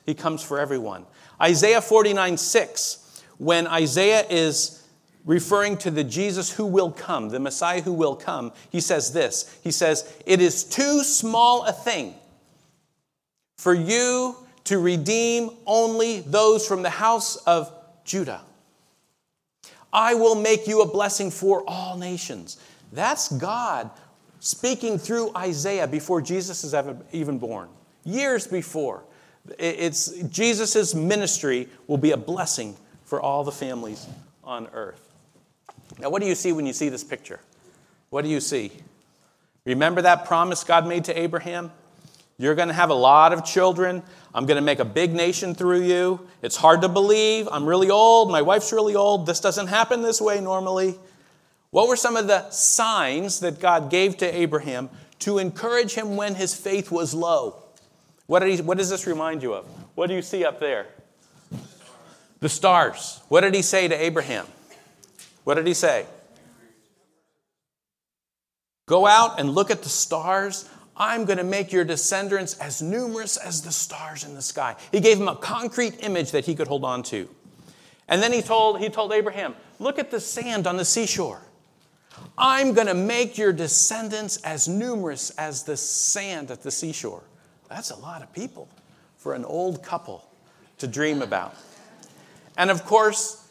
he 0.06 0.14
comes 0.14 0.42
for 0.42 0.60
everyone. 0.60 1.06
Isaiah 1.42 1.82
49 1.82 2.38
6, 2.38 3.24
when 3.38 3.68
Isaiah 3.68 4.26
is 4.30 4.84
referring 5.26 5.78
to 5.78 5.92
the 5.92 6.04
Jesus 6.04 6.52
who 6.52 6.66
will 6.66 6.90
come, 6.90 7.30
the 7.30 7.40
Messiah 7.40 7.82
who 7.82 7.94
will 7.94 8.16
come, 8.16 8.54
he 8.72 8.80
says 8.80 9.12
this 9.14 9.60
He 9.64 9.72
says, 9.72 10.12
It 10.26 10.42
is 10.42 10.64
too 10.64 11.04
small 11.04 11.66
a 11.66 11.74
thing 11.74 12.16
for 13.58 13.74
you 13.74 14.36
to 14.64 14.80
redeem 14.80 15.52
only 15.66 16.22
those 16.22 16.68
from 16.68 16.82
the 16.82 16.90
house 16.90 17.36
of 17.38 17.72
Judah. 18.04 18.42
I 19.94 20.14
will 20.14 20.36
make 20.36 20.68
you 20.68 20.82
a 20.82 20.88
blessing 20.88 21.32
for 21.32 21.64
all 21.68 21.98
nations. 21.98 22.58
That's 22.92 23.30
God 23.30 23.90
speaking 24.40 24.98
through 24.98 25.32
Isaiah 25.36 25.88
before 25.88 26.22
Jesus 26.22 26.64
is 26.64 26.76
even 27.12 27.38
born, 27.38 27.70
years 28.04 28.48
before. 28.48 29.04
It's 29.58 30.12
Jesus' 30.24 30.94
ministry 30.94 31.70
will 31.88 31.98
be 31.98 32.12
a 32.12 32.18
blessing 32.18 32.76
for 33.06 33.22
all 33.22 33.44
the 33.44 33.52
families 33.52 34.06
on 34.44 34.68
earth. 34.74 35.02
Now, 36.00 36.10
what 36.10 36.22
do 36.22 36.28
you 36.28 36.36
see 36.36 36.52
when 36.52 36.66
you 36.66 36.74
see 36.74 36.90
this 36.90 37.04
picture? 37.04 37.40
What 38.10 38.24
do 38.24 38.30
you 38.30 38.40
see? 38.40 38.72
Remember 39.66 40.02
that 40.02 40.26
promise 40.26 40.64
God 40.64 40.88
made 40.88 41.06
to 41.06 41.18
Abraham? 41.18 41.72
You're 42.38 42.56
going 42.56 42.68
to 42.68 42.74
have 42.74 42.90
a 42.90 42.96
lot 42.96 43.34
of 43.34 43.44
children. 43.44 44.04
I'm 44.34 44.46
going 44.46 44.58
to 44.58 44.62
make 44.62 44.80
a 44.80 44.86
big 44.86 45.14
nation 45.14 45.56
through 45.56 45.82
you. 45.82 46.28
It's 46.42 46.56
hard 46.56 46.82
to 46.82 46.90
believe. 46.90 47.48
I'm 47.52 47.66
really 47.66 47.90
old. 47.90 48.30
My 48.32 48.44
wife's 48.44 48.72
really 48.72 48.96
old. 48.96 49.26
This 49.26 49.40
doesn't 49.40 49.68
happen 49.68 50.04
this 50.04 50.22
way 50.22 50.40
normally. 50.40 51.00
What 51.78 51.90
were 51.90 51.96
some 51.96 52.18
of 52.18 52.26
the 52.26 52.50
signs 52.50 53.42
that 53.42 53.60
God 53.60 53.92
gave 53.92 54.18
to 54.18 54.26
Abraham 54.36 54.90
to 55.20 55.38
encourage 55.38 55.94
him 55.94 56.16
when 56.16 56.34
his 56.34 56.56
faith 56.56 56.90
was 56.90 57.14
low? 57.14 57.62
What, 58.26 58.42
he, 58.42 58.60
what 58.64 58.80
does 58.80 58.90
this 58.90 59.06
remind 59.06 59.44
you 59.44 59.54
of? 59.54 59.66
What 59.94 60.08
do 60.08 60.16
you 60.16 60.24
see 60.24 60.44
up 60.44 60.60
there? 60.60 60.88
The 62.40 62.50
stars. 62.50 63.22
What 63.28 63.42
did 63.42 63.54
he 63.54 63.62
say 63.62 63.88
to 63.88 63.94
Abraham? 63.94 64.48
What 65.44 65.54
did 65.54 65.68
he 65.68 65.76
say? 65.76 66.08
Go 68.88 69.06
out 69.06 69.40
and 69.40 69.52
look 69.52 69.70
at 69.70 69.84
the 69.84 69.90
stars. 69.90 70.68
I'm 70.96 71.26
going 71.26 71.38
to 71.38 71.44
make 71.44 71.72
your 71.72 71.86
descendants 71.86 72.58
as 72.58 72.82
numerous 72.82 73.38
as 73.38 73.62
the 73.62 73.72
stars 73.72 74.24
in 74.24 74.34
the 74.34 74.42
sky. 74.42 74.78
He 74.92 75.00
gave 75.00 75.20
him 75.20 75.28
a 75.28 75.36
concrete 75.36 76.04
image 76.04 76.32
that 76.32 76.46
he 76.46 76.56
could 76.56 76.70
hold 76.70 76.84
on 76.84 77.04
to. 77.04 77.30
And 78.08 78.20
then 78.24 78.34
he 78.34 78.42
told, 78.42 78.80
he 78.80 78.90
told 78.90 79.14
Abraham, 79.14 79.54
Look 79.78 80.00
at 80.00 80.10
the 80.10 80.20
sand 80.20 80.66
on 80.66 80.78
the 80.78 80.86
seashore. 80.86 81.44
I'm 82.38 82.74
going 82.74 82.88
to 82.88 82.94
make 82.94 83.38
your 83.38 83.52
descendants 83.52 84.38
as 84.38 84.68
numerous 84.68 85.32
as 85.32 85.64
the 85.64 85.76
sand 85.76 86.52
at 86.52 86.62
the 86.62 86.72
seashore. 86.72 87.24
That's 87.70 87.90
a 87.90 87.96
lot 87.96 88.22
of 88.22 88.32
people 88.34 88.70
for 89.18 89.34
an 89.34 89.44
old 89.44 89.82
couple 89.82 90.28
to 90.78 90.88
dream 90.88 91.22
about. 91.22 91.56
And 92.58 92.70
of 92.70 92.86
course, 92.86 93.48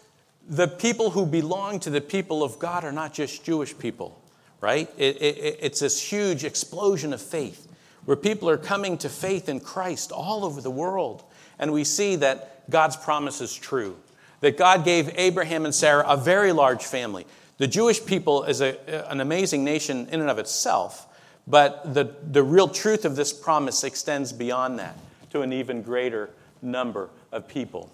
the 0.48 0.68
people 0.68 1.10
who 1.10 1.26
belong 1.26 1.80
to 1.80 1.90
the 1.90 2.00
people 2.00 2.44
of 2.44 2.58
God 2.58 2.84
are 2.84 2.92
not 2.92 3.12
just 3.12 3.44
Jewish 3.44 3.76
people, 3.76 4.20
right? 4.60 4.88
It, 4.96 5.20
it, 5.20 5.58
it's 5.60 5.80
this 5.80 6.00
huge 6.00 6.44
explosion 6.44 7.12
of 7.12 7.20
faith 7.20 7.66
where 8.04 8.16
people 8.16 8.48
are 8.48 8.56
coming 8.56 8.96
to 8.98 9.08
faith 9.08 9.48
in 9.48 9.58
Christ 9.58 10.12
all 10.12 10.44
over 10.44 10.60
the 10.60 10.70
world. 10.70 11.24
And 11.58 11.72
we 11.72 11.82
see 11.82 12.16
that 12.16 12.70
God's 12.70 12.96
promise 12.96 13.40
is 13.40 13.54
true, 13.54 13.96
that 14.40 14.56
God 14.56 14.84
gave 14.84 15.10
Abraham 15.18 15.64
and 15.64 15.74
Sarah 15.74 16.04
a 16.06 16.16
very 16.16 16.52
large 16.52 16.84
family. 16.84 17.26
The 17.58 17.66
Jewish 17.66 18.04
people 18.04 18.44
is 18.44 18.60
a, 18.60 19.10
an 19.10 19.20
amazing 19.20 19.64
nation 19.64 20.08
in 20.10 20.20
and 20.20 20.28
of 20.28 20.38
itself, 20.38 21.06
but 21.46 21.94
the, 21.94 22.14
the 22.30 22.42
real 22.42 22.68
truth 22.68 23.04
of 23.04 23.16
this 23.16 23.32
promise 23.32 23.82
extends 23.82 24.32
beyond 24.32 24.78
that 24.78 24.98
to 25.30 25.40
an 25.40 25.52
even 25.52 25.82
greater 25.82 26.30
number 26.60 27.08
of 27.32 27.48
people. 27.48 27.90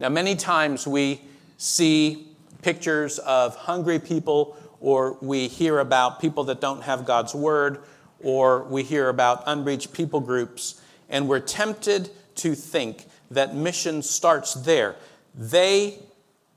Now, 0.00 0.08
many 0.08 0.34
times 0.34 0.86
we 0.86 1.20
see 1.58 2.28
pictures 2.62 3.18
of 3.18 3.54
hungry 3.54 3.98
people, 3.98 4.56
or 4.80 5.18
we 5.20 5.48
hear 5.48 5.78
about 5.78 6.20
people 6.20 6.44
that 6.44 6.60
don't 6.60 6.82
have 6.82 7.04
God's 7.04 7.34
word, 7.34 7.82
or 8.22 8.64
we 8.64 8.82
hear 8.82 9.08
about 9.08 9.42
unreached 9.46 9.92
people 9.92 10.20
groups, 10.20 10.80
and 11.10 11.28
we're 11.28 11.40
tempted 11.40 12.10
to 12.36 12.54
think 12.54 13.06
that 13.30 13.54
mission 13.54 14.02
starts 14.02 14.54
there. 14.54 14.96
They 15.34 15.98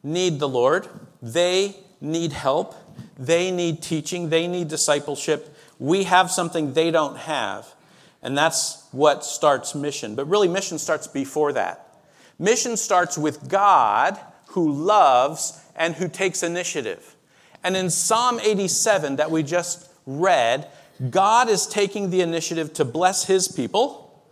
need 0.05 0.39
the 0.39 0.47
Lord, 0.47 0.87
they 1.21 1.75
need 1.99 2.31
help, 2.31 2.75
they 3.17 3.51
need 3.51 3.81
teaching, 3.81 4.29
they 4.29 4.47
need 4.47 4.67
discipleship. 4.67 5.53
We 5.79 6.03
have 6.03 6.31
something 6.31 6.73
they 6.73 6.91
don't 6.91 7.17
have, 7.17 7.73
and 8.21 8.37
that's 8.37 8.87
what 8.91 9.25
starts 9.25 9.75
mission. 9.75 10.15
But 10.15 10.29
really, 10.29 10.47
mission 10.47 10.77
starts 10.77 11.07
before 11.07 11.51
that. 11.53 11.99
Mission 12.37 12.77
starts 12.77 13.17
with 13.17 13.49
God 13.49 14.19
who 14.49 14.71
loves 14.71 15.59
and 15.75 15.95
who 15.95 16.07
takes 16.07 16.43
initiative. 16.43 17.15
And 17.63 17.75
in 17.75 17.89
Psalm 17.89 18.39
87 18.39 19.15
that 19.15 19.31
we 19.31 19.41
just 19.41 19.89
read, 20.05 20.69
God 21.09 21.49
is 21.49 21.65
taking 21.65 22.11
the 22.11 22.21
initiative 22.21 22.73
to 22.73 22.85
bless 22.85 23.25
his 23.25 23.47
people. 23.47 24.23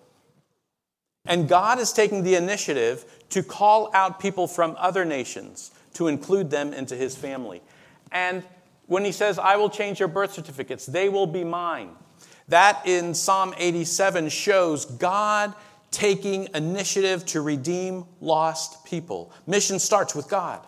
And 1.25 1.49
God 1.49 1.79
is 1.79 1.91
taking 1.91 2.23
the 2.23 2.35
initiative 2.35 3.05
to 3.33 3.41
call 3.41 3.89
out 3.95 4.19
people 4.19 4.47
from 4.47 4.75
other 4.77 5.03
nations 5.03 5.71
to 5.95 6.07
include 6.07 6.51
them 6.51 6.71
into 6.71 6.95
his 6.95 7.15
family. 7.15 7.63
And 8.11 8.43
when 8.85 9.03
he 9.03 9.11
says, 9.11 9.39
I 9.39 9.55
will 9.55 9.71
change 9.71 9.99
your 9.99 10.07
birth 10.07 10.33
certificates, 10.33 10.85
they 10.85 11.09
will 11.09 11.25
be 11.25 11.43
mine. 11.43 11.89
That 12.49 12.85
in 12.85 13.15
Psalm 13.15 13.55
87 13.57 14.29
shows 14.29 14.85
God 14.85 15.55
taking 15.89 16.47
initiative 16.53 17.25
to 17.27 17.41
redeem 17.41 18.05
lost 18.21 18.85
people. 18.85 19.31
Mission 19.47 19.79
starts 19.79 20.13
with 20.13 20.29
God. 20.29 20.63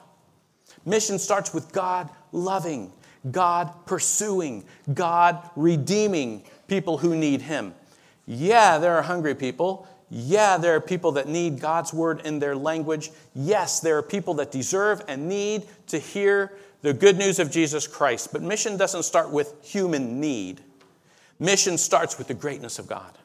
Mission 0.86 1.20
starts 1.20 1.54
with 1.54 1.72
God 1.72 2.10
loving, 2.32 2.92
God 3.30 3.72
pursuing, 3.86 4.66
God 4.92 5.48
redeeming 5.56 6.44
people 6.68 6.98
who 6.98 7.16
need 7.16 7.44
Him. 7.44 7.76
Yeah, 8.26 8.80
there 8.80 8.96
are 8.98 9.04
hungry 9.04 9.36
people. 9.36 9.88
Yeah, 10.10 10.58
there 10.58 10.76
are 10.76 10.82
people 10.82 11.14
that 11.14 11.28
need 11.28 11.60
God's 11.60 11.94
word 11.94 12.22
in 12.26 12.40
their 12.40 12.56
language. 12.56 13.12
Yes, 13.34 13.80
there 13.80 13.98
are 13.98 14.04
people 14.04 14.36
that 14.36 14.52
deserve 14.52 15.02
and 15.08 15.28
need 15.28 15.66
to 15.88 15.98
hear 15.98 16.54
the 16.82 16.94
good 16.94 17.18
news 17.18 17.40
of 17.40 17.50
Jesus 17.50 17.88
Christ. 17.88 18.32
But 18.32 18.42
mission 18.44 18.78
doesn't 18.78 19.04
start 19.04 19.32
with 19.32 19.56
human 19.64 20.20
need, 20.20 20.62
mission 21.40 21.78
starts 21.78 22.18
with 22.18 22.28
the 22.28 22.34
greatness 22.34 22.78
of 22.80 22.88
God 22.88 23.18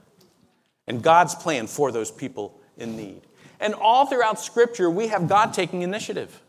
and 0.86 1.02
God's 1.02 1.34
plan 1.34 1.66
for 1.66 1.92
those 1.92 2.10
people 2.10 2.58
in 2.76 2.96
need. 2.96 3.22
And 3.60 3.74
all 3.74 4.06
throughout 4.06 4.40
Scripture, 4.40 4.90
we 4.90 5.08
have 5.08 5.28
God 5.28 5.52
taking 5.52 5.82
initiative. 5.82 6.40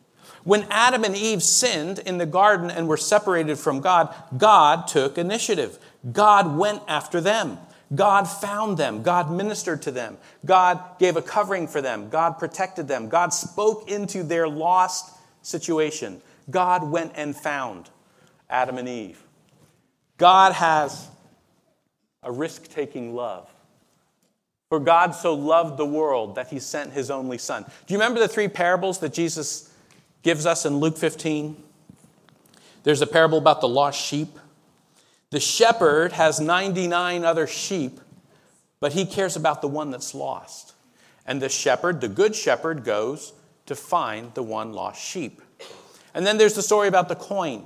When 0.43 0.65
Adam 0.71 1.03
and 1.03 1.15
Eve 1.15 1.43
sinned 1.43 1.99
in 1.99 2.17
the 2.17 2.25
garden 2.25 2.71
and 2.71 2.87
were 2.87 2.97
separated 2.97 3.59
from 3.59 3.81
God, 3.81 4.15
God 4.37 4.87
took 4.87 5.17
initiative. 5.17 5.77
God 6.11 6.57
went 6.57 6.81
after 6.87 7.21
them. 7.21 7.59
God 7.93 8.23
found 8.23 8.77
them. 8.77 9.03
God 9.03 9.31
ministered 9.31 9.81
to 9.83 9.91
them. 9.91 10.17
God 10.45 10.79
gave 10.97 11.17
a 11.17 11.21
covering 11.21 11.67
for 11.67 11.81
them. 11.81 12.09
God 12.09 12.39
protected 12.39 12.87
them. 12.87 13.09
God 13.09 13.33
spoke 13.33 13.89
into 13.89 14.23
their 14.23 14.47
lost 14.47 15.13
situation. 15.41 16.21
God 16.49 16.89
went 16.89 17.13
and 17.15 17.35
found 17.35 17.89
Adam 18.49 18.77
and 18.77 18.87
Eve. 18.87 19.21
God 20.17 20.53
has 20.53 21.09
a 22.23 22.31
risk 22.31 22.69
taking 22.69 23.15
love. 23.15 23.49
For 24.69 24.79
God 24.79 25.11
so 25.11 25.33
loved 25.33 25.77
the 25.77 25.85
world 25.85 26.35
that 26.35 26.47
he 26.47 26.59
sent 26.59 26.93
his 26.93 27.11
only 27.11 27.37
Son. 27.37 27.63
Do 27.63 27.93
you 27.93 27.99
remember 27.99 28.21
the 28.21 28.27
three 28.27 28.47
parables 28.47 28.99
that 28.99 29.11
Jesus 29.11 29.69
gives 30.23 30.45
us 30.45 30.65
in 30.65 30.77
Luke 30.77 30.97
15? 30.97 31.61
There's 32.83 33.01
a 33.01 33.07
parable 33.07 33.37
about 33.37 33.59
the 33.59 33.67
lost 33.67 33.99
sheep. 33.99 34.29
The 35.31 35.39
shepherd 35.39 36.11
has 36.11 36.41
99 36.41 37.23
other 37.23 37.47
sheep, 37.47 38.01
but 38.81 38.93
he 38.93 39.05
cares 39.05 39.37
about 39.37 39.61
the 39.61 39.67
one 39.67 39.89
that's 39.89 40.13
lost. 40.13 40.73
And 41.25 41.41
the 41.41 41.47
shepherd, 41.47 42.01
the 42.01 42.09
good 42.09 42.35
shepherd, 42.35 42.83
goes 42.83 43.31
to 43.65 43.75
find 43.75 44.33
the 44.33 44.43
one 44.43 44.73
lost 44.73 45.01
sheep. 45.01 45.41
And 46.13 46.27
then 46.27 46.37
there's 46.37 46.55
the 46.55 46.61
story 46.61 46.89
about 46.89 47.07
the 47.07 47.15
coin. 47.15 47.65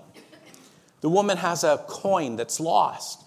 The 1.01 1.10
woman 1.10 1.38
has 1.38 1.63
a 1.63 1.84
coin 1.88 2.36
that's 2.36 2.60
lost, 2.60 3.23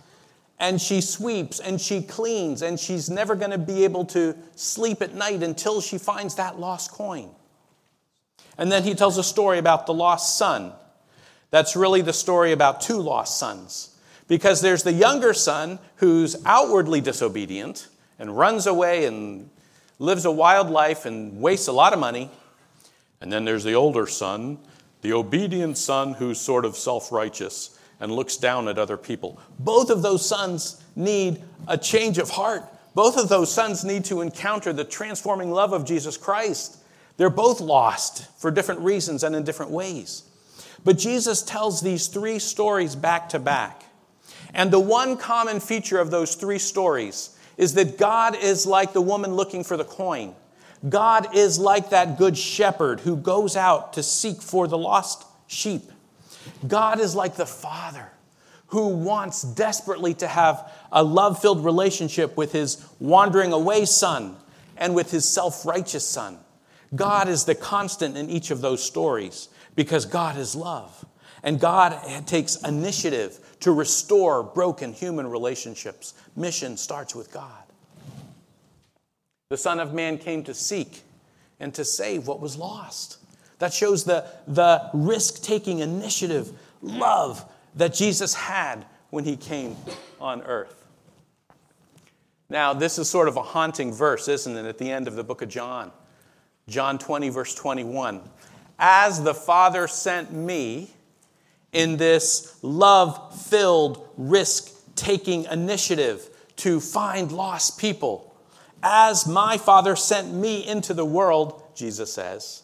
and 0.61 0.81
she 0.81 1.01
sweeps 1.01 1.59
and 1.59 1.81
she 1.81 2.03
cleans, 2.03 2.62
and 2.62 2.79
she's 2.79 3.11
never 3.11 3.35
going 3.35 3.51
to 3.51 3.59
be 3.59 3.83
able 3.83 4.05
to 4.07 4.37
sleep 4.55 5.03
at 5.03 5.14
night 5.14 5.42
until 5.42 5.81
she 5.81 5.98
finds 5.98 6.37
that 6.37 6.61
lost 6.61 6.92
coin. 6.92 7.31
And 8.57 8.70
then 8.70 8.85
he 8.85 8.94
tells 8.94 9.18
a 9.18 9.24
story 9.24 9.59
about 9.59 9.87
the 9.87 9.94
lost 9.94 10.38
son. 10.38 10.72
That's 11.51 11.74
really 11.74 12.03
the 12.03 12.12
story 12.12 12.53
about 12.53 12.81
two 12.81 12.98
lost 12.98 13.38
sons. 13.38 13.88
Because 14.29 14.61
there's 14.61 14.83
the 14.83 14.93
younger 14.93 15.33
son 15.33 15.79
who's 15.97 16.37
outwardly 16.45 17.01
disobedient 17.01 17.88
and 18.19 18.37
runs 18.37 18.67
away 18.67 19.07
and 19.07 19.49
lives 19.99 20.25
a 20.25 20.31
wild 20.31 20.71
life 20.71 21.07
and 21.07 21.41
wastes 21.41 21.69
a 21.69 21.73
lot 21.73 21.93
of 21.93 21.99
money. 21.99 22.31
And 23.21 23.33
then 23.33 23.45
there's 23.45 23.64
the 23.64 23.75
older 23.75 24.07
son, 24.07 24.59
the 25.03 25.12
obedient 25.12 25.79
son 25.79 26.14
who's 26.14 26.41
sort 26.41 26.64
of 26.64 26.77
self 26.77 27.11
righteous 27.11 27.79
and 28.01 28.12
looks 28.12 28.37
down 28.37 28.69
at 28.69 28.79
other 28.79 28.97
people. 28.97 29.41
Both 29.59 29.91
of 29.91 30.03
those 30.03 30.27
sons 30.27 30.83
need 30.95 31.43
a 31.67 31.77
change 31.77 32.19
of 32.19 32.31
heart. 32.31 32.62
Both 32.95 33.17
of 33.17 33.29
those 33.29 33.53
sons 33.53 33.85
need 33.85 34.05
to 34.07 34.21
encounter 34.21 34.73
the 34.73 34.85
transforming 34.85 35.51
love 35.51 35.73
of 35.73 35.85
Jesus 35.85 36.17
Christ. 36.17 36.79
They're 37.17 37.31
both 37.31 37.61
lost 37.61 38.29
for 38.41 38.51
different 38.51 38.81
reasons 38.81 39.25
and 39.25 39.35
in 39.35 39.43
different 39.43 39.73
ways. 39.73 40.23
But 40.85 40.99
Jesus 40.99 41.43
tells 41.43 41.81
these 41.81 42.07
three 42.07 42.38
stories 42.38 42.95
back 42.95 43.29
to 43.31 43.38
back. 43.38 43.85
And 44.55 44.71
the 44.71 44.81
one 44.81 45.17
common 45.17 45.61
feature 45.61 45.99
of 45.99 46.11
those 46.11 46.35
three 46.35 46.59
stories 46.59 47.37
is 47.57 47.75
that 47.75 47.99
God 47.99 48.37
is 48.37 48.67
like 48.67 48.93
the 48.93 49.01
woman 49.01 49.35
looking 49.35 49.65
for 49.65 49.77
the 49.77 49.85
coin. 49.85 50.35
God 50.89 51.35
is 51.35 51.59
like 51.59 51.91
that 51.91 52.19
good 52.19 52.39
shepherd 52.39 53.01
who 53.01 53.17
goes 53.17 53.57
out 53.57 53.93
to 53.95 54.03
seek 54.03 54.41
for 54.41 54.69
the 54.69 54.79
lost 54.79 55.25
sheep. 55.49 55.83
God 56.67 57.01
is 57.01 57.15
like 57.15 57.35
the 57.35 57.47
father 57.47 58.11
who 58.69 58.89
wants 58.89 59.43
desperately 59.43 60.15
to 60.15 60.29
have 60.29 60.73
a 60.93 61.03
love 61.03 61.41
filled 61.41 61.65
relationship 61.65 62.37
with 62.37 62.53
his 62.53 62.85
wandering 63.01 63.53
away 63.53 63.85
son 63.85 64.37
and 64.77 64.95
with 64.95 65.11
his 65.11 65.29
self 65.29 65.67
righteous 65.67 66.07
son. 66.07 66.39
God 66.95 67.29
is 67.29 67.45
the 67.45 67.55
constant 67.55 68.17
in 68.17 68.31
each 68.31 68.51
of 68.51 68.61
those 68.61 68.83
stories 68.83 69.49
because 69.75 70.07
God 70.07 70.39
is 70.39 70.55
love. 70.55 71.05
And 71.43 71.61
God 71.61 72.27
takes 72.27 72.57
initiative 72.63 73.39
to 73.61 73.73
restore 73.73 74.42
broken 74.42 74.92
human 74.92 75.27
relationships. 75.27 76.14
Mission 76.37 76.77
starts 76.77 77.14
with 77.14 77.33
God. 77.33 77.62
The 79.51 79.57
Son 79.57 79.81
of 79.81 79.94
Man 79.94 80.18
came 80.18 80.44
to 80.44 80.55
seek 80.55 81.03
and 81.59 81.75
to 81.75 81.85
save 81.85 82.27
what 82.27 82.40
was 82.40 82.57
lost. 82.57 83.18
That 83.59 83.73
shows 83.73 84.05
the, 84.05 84.27
the 84.47 84.88
risk 84.92 85.42
taking 85.42 85.81
initiative, 85.81 86.53
love 86.83 87.44
that 87.75 87.94
Jesus 87.94 88.35
had 88.35 88.85
when 89.11 89.25
he 89.25 89.37
came 89.37 89.77
on 90.21 90.42
earth. 90.42 90.85
Now, 92.51 92.73
this 92.73 92.99
is 92.99 93.11
sort 93.11 93.29
of 93.29 93.37
a 93.37 93.42
haunting 93.42 93.92
verse, 93.92 94.29
isn't 94.29 94.57
it, 94.57 94.64
at 94.64 94.79
the 94.79 94.90
end 94.90 95.09
of 95.09 95.16
the 95.16 95.25
book 95.25 95.42
of 95.42 95.49
John? 95.49 95.92
John 96.68 96.99
20, 96.99 97.29
verse 97.31 97.55
21. 97.55 98.21
As 98.79 99.23
the 99.23 99.35
Father 99.35 99.88
sent 99.88 100.33
me 100.33 100.90
in 101.72 101.96
this 101.96 102.59
love 102.62 103.40
filled, 103.42 104.09
risk 104.16 104.72
taking 104.94 105.44
initiative 105.44 106.28
to 106.57 106.81
find 106.81 107.31
lost 107.31 107.78
people, 107.78 108.35
as 108.83 109.26
my 109.26 109.59
Father 109.59 109.96
sent 109.96 110.33
me 110.33 110.66
into 110.66 110.94
the 110.94 111.04
world, 111.04 111.62
Jesus 111.74 112.12
says, 112.12 112.62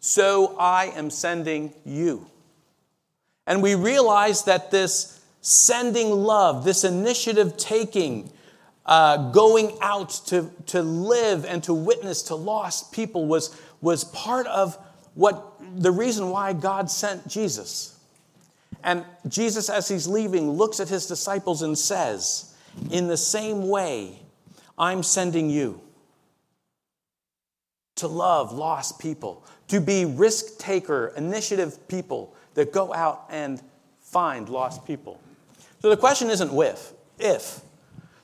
so 0.00 0.56
I 0.58 0.86
am 0.96 1.10
sending 1.10 1.72
you. 1.84 2.26
And 3.46 3.62
we 3.62 3.74
realize 3.74 4.44
that 4.44 4.70
this 4.70 5.20
sending 5.40 6.10
love, 6.10 6.64
this 6.64 6.84
initiative 6.84 7.56
taking, 7.56 8.30
uh, 8.86 9.30
going 9.30 9.76
out 9.80 10.10
to, 10.26 10.50
to 10.66 10.82
live 10.82 11.44
and 11.44 11.62
to 11.64 11.74
witness 11.74 12.22
to 12.22 12.34
lost 12.34 12.92
people 12.92 13.26
was, 13.26 13.58
was 13.80 14.04
part 14.04 14.46
of 14.46 14.78
what 15.14 15.52
the 15.76 15.90
reason 15.90 16.30
why 16.30 16.52
God 16.52 16.90
sent 16.90 17.26
Jesus. 17.28 17.93
And 18.84 19.04
Jesus, 19.26 19.70
as 19.70 19.88
he's 19.88 20.06
leaving, 20.06 20.50
looks 20.50 20.78
at 20.78 20.90
his 20.90 21.06
disciples 21.06 21.62
and 21.62 21.76
says, 21.76 22.54
In 22.90 23.08
the 23.08 23.16
same 23.16 23.68
way, 23.68 24.20
I'm 24.78 25.02
sending 25.02 25.48
you 25.48 25.80
to 27.96 28.06
love 28.06 28.52
lost 28.52 28.98
people, 28.98 29.44
to 29.68 29.80
be 29.80 30.04
risk 30.04 30.58
taker, 30.58 31.12
initiative 31.16 31.88
people 31.88 32.36
that 32.54 32.72
go 32.72 32.92
out 32.92 33.24
and 33.30 33.62
find 34.00 34.48
lost 34.50 34.84
people. 34.84 35.18
So 35.80 35.88
the 35.88 35.96
question 35.96 36.28
isn't 36.28 36.52
if, 36.52 36.92
if. 37.18 37.60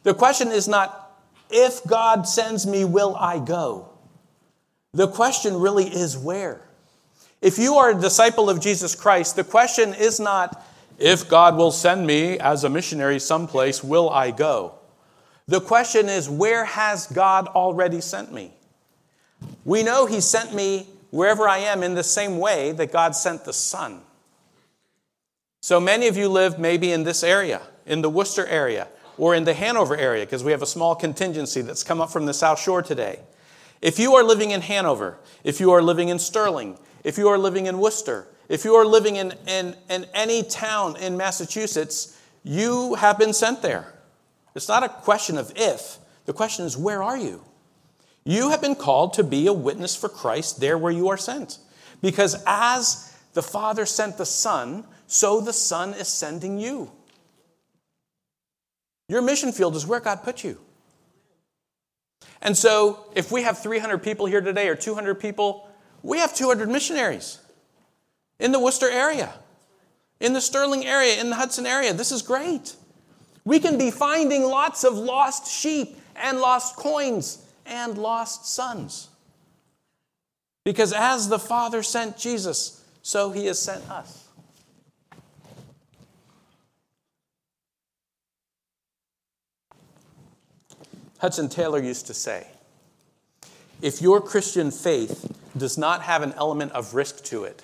The 0.03 0.13
question 0.13 0.49
is 0.49 0.69
not, 0.69 1.21
if 1.51 1.83
God 1.85 2.29
sends 2.29 2.67
me, 2.67 2.85
will 2.85 3.17
I 3.17 3.39
go? 3.39 3.89
The 4.93 5.09
question 5.09 5.59
really 5.59 5.87
is 5.87 6.19
where. 6.19 6.61
If 7.41 7.59
you 7.59 7.75
are 7.77 7.91
a 7.91 8.01
disciple 8.01 8.51
of 8.51 8.61
Jesus 8.61 8.95
Christ, 8.95 9.37
the 9.37 9.45
question 9.45 9.95
is 9.95 10.21
not, 10.21 10.65
if 10.99 11.29
God 11.29 11.57
will 11.57 11.73
send 11.73 12.07
me 12.07 12.39
as 12.39 12.65
a 12.65 12.69
missionary 12.69 13.19
someplace, 13.19 13.83
will 13.83 14.11
I 14.11 14.31
go? 14.31 14.75
The 15.47 15.61
question 15.61 16.09
is, 16.09 16.29
where 16.29 16.65
has 16.65 17.07
God 17.07 17.49
already 17.49 18.03
sent 18.03 18.33
me? 18.33 18.53
We 19.65 19.83
know 19.83 20.07
He 20.07 20.21
sent 20.21 20.55
me 20.55 20.87
wherever 21.11 21.49
I 21.49 21.59
am 21.59 21.83
in 21.83 21.95
the 21.95 22.05
same 22.05 22.39
way 22.39 22.73
that 22.73 22.93
God 22.93 23.17
sent 23.17 23.45
the 23.45 23.53
Son. 23.53 24.03
So 25.63 25.81
many 25.81 26.09
of 26.09 26.17
you 26.17 26.29
live 26.29 26.59
maybe 26.59 26.93
in 26.93 27.05
this 27.05 27.25
area, 27.25 27.63
in 27.87 28.03
the 28.03 28.11
Worcester 28.11 28.47
area 28.47 28.89
or 29.19 29.35
in 29.35 29.45
the 29.45 29.55
Hanover 29.55 29.97
area, 29.97 30.25
because 30.25 30.45
we 30.45 30.53
have 30.53 30.63
a 30.63 30.67
small 30.67 30.95
contingency 30.95 31.63
that's 31.63 31.83
come 31.83 32.01
up 32.01 32.11
from 32.11 32.27
the 32.27 32.35
South 32.35 32.61
Shore 32.61 32.83
today. 32.83 33.21
If 33.83 33.99
you 33.99 34.15
are 34.15 34.23
living 34.23 34.51
in 34.51 34.61
Hanover, 34.61 35.19
if 35.43 35.61
you 35.61 35.71
are 35.73 35.83
living 35.83 36.09
in 36.09 36.19
Sterling, 36.19 36.79
if 37.05 37.19
you 37.19 37.29
are 37.29 37.39
living 37.39 37.67
in 37.67 37.79
Worcester, 37.79 38.27
if 38.49 38.65
you 38.65 38.75
are 38.75 38.85
living 38.85 39.17
in, 39.17 39.33
in, 39.47 39.77
in 39.89 40.07
any 40.15 40.43
town 40.43 40.97
in 40.97 41.17
Massachusetts, 41.17 42.19
you 42.43 42.95
have 42.95 43.19
been 43.19 43.33
sent 43.33 43.63
there. 43.63 43.93
It's 44.55 44.69
not 44.69 44.83
a 44.83 44.89
question 44.89 45.39
of 45.39 45.53
if, 45.55 45.99
the 46.27 46.33
question 46.33 46.65
is 46.65 46.77
where 46.77 47.03
are 47.03 47.17
you? 47.17 47.43
You 48.25 48.51
have 48.51 48.61
been 48.61 48.75
called 48.75 49.15
to 49.15 49.25
be 49.25 49.47
a 49.47 49.53
witness 49.53 49.97
for 49.97 50.09
Christ 50.09 50.61
there 50.61 50.77
where 50.77 50.93
you 50.93 51.09
are 51.09 51.17
sent. 51.17 51.59
Because 52.03 52.43
as 52.47 53.17
the 53.35 53.43
Father 53.43 53.87
sent 53.87 54.19
the 54.19 54.27
Son, 54.27 54.85
so 55.07 55.41
the 55.41 55.53
Son 55.53 55.95
is 55.95 56.09
sending 56.09 56.59
you. 56.59 56.91
Your 59.09 59.23
mission 59.23 59.53
field 59.53 59.75
is 59.77 59.87
where 59.87 60.01
God 60.01 60.23
put 60.23 60.45
you. 60.45 60.59
And 62.43 62.57
so, 62.57 63.07
if 63.15 63.31
we 63.31 63.43
have 63.43 63.59
300 63.63 63.99
people 63.99 64.27
here 64.27 64.41
today 64.41 64.69
or 64.69 64.75
200 64.75 65.17
people, 65.17 65.69
we 66.03 66.19
have 66.19 66.35
200 66.35 66.69
missionaries 66.69 67.39
in 68.39 68.53
the 68.53 68.59
Worcester 68.59 68.89
area, 68.89 69.33
in 70.19 70.33
the 70.33 70.41
Sterling 70.41 70.87
area, 70.87 71.21
in 71.21 71.31
the 71.31 71.37
Hudson 71.37 71.67
area. 71.67 71.93
This 71.93 72.13
is 72.13 72.23
great. 72.23 72.75
We 73.45 73.59
can 73.59 73.79
be 73.79 73.91
finding 73.91 74.43
lots 74.43 74.85
of 74.85 74.95
lost 74.95 75.51
sheep 75.51 75.97
and 76.17 76.41
lost 76.41 76.77
coins 76.77 77.45
and 77.67 77.97
lost 77.99 78.47
sons. 78.47 79.09
Because 80.65 80.93
as 80.93 81.29
the 81.29 81.39
Father 81.39 81.83
sent 81.83 82.19
Jesus, 82.19 82.85
so 83.03 83.31
he 83.31 83.47
has 83.47 83.59
sent 83.59 83.89
us. 83.91 84.29
Hudson 91.19 91.49
Taylor 91.51 91.83
used 91.83 92.07
to 92.07 92.15
say 92.15 92.47
if 93.83 94.01
your 94.01 94.21
Christian 94.21 94.71
faith 94.71 95.37
does 95.57 95.77
not 95.77 96.03
have 96.03 96.23
an 96.23 96.33
element 96.37 96.73
of 96.73 96.95
risk 96.95 97.25
to 97.25 97.45
it, 97.45 97.63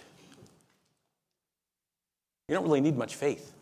you 2.49 2.55
don't 2.55 2.64
really 2.64 2.80
need 2.80 2.97
much 2.97 3.14
faith. 3.14 3.53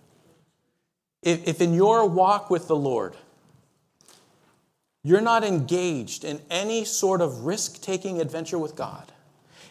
If, 1.23 1.49
if 1.49 1.61
in 1.61 1.73
your 1.73 2.07
walk 2.07 2.51
with 2.51 2.69
the 2.69 2.77
Lord, 2.77 3.17
you're 5.03 5.21
not 5.21 5.45
engaged 5.45 6.25
in 6.25 6.41
any 6.51 6.85
sort 6.85 7.21
of 7.21 7.45
risk 7.45 7.81
taking 7.81 8.21
adventure 8.21 8.59
with 8.59 8.77
God, 8.77 9.13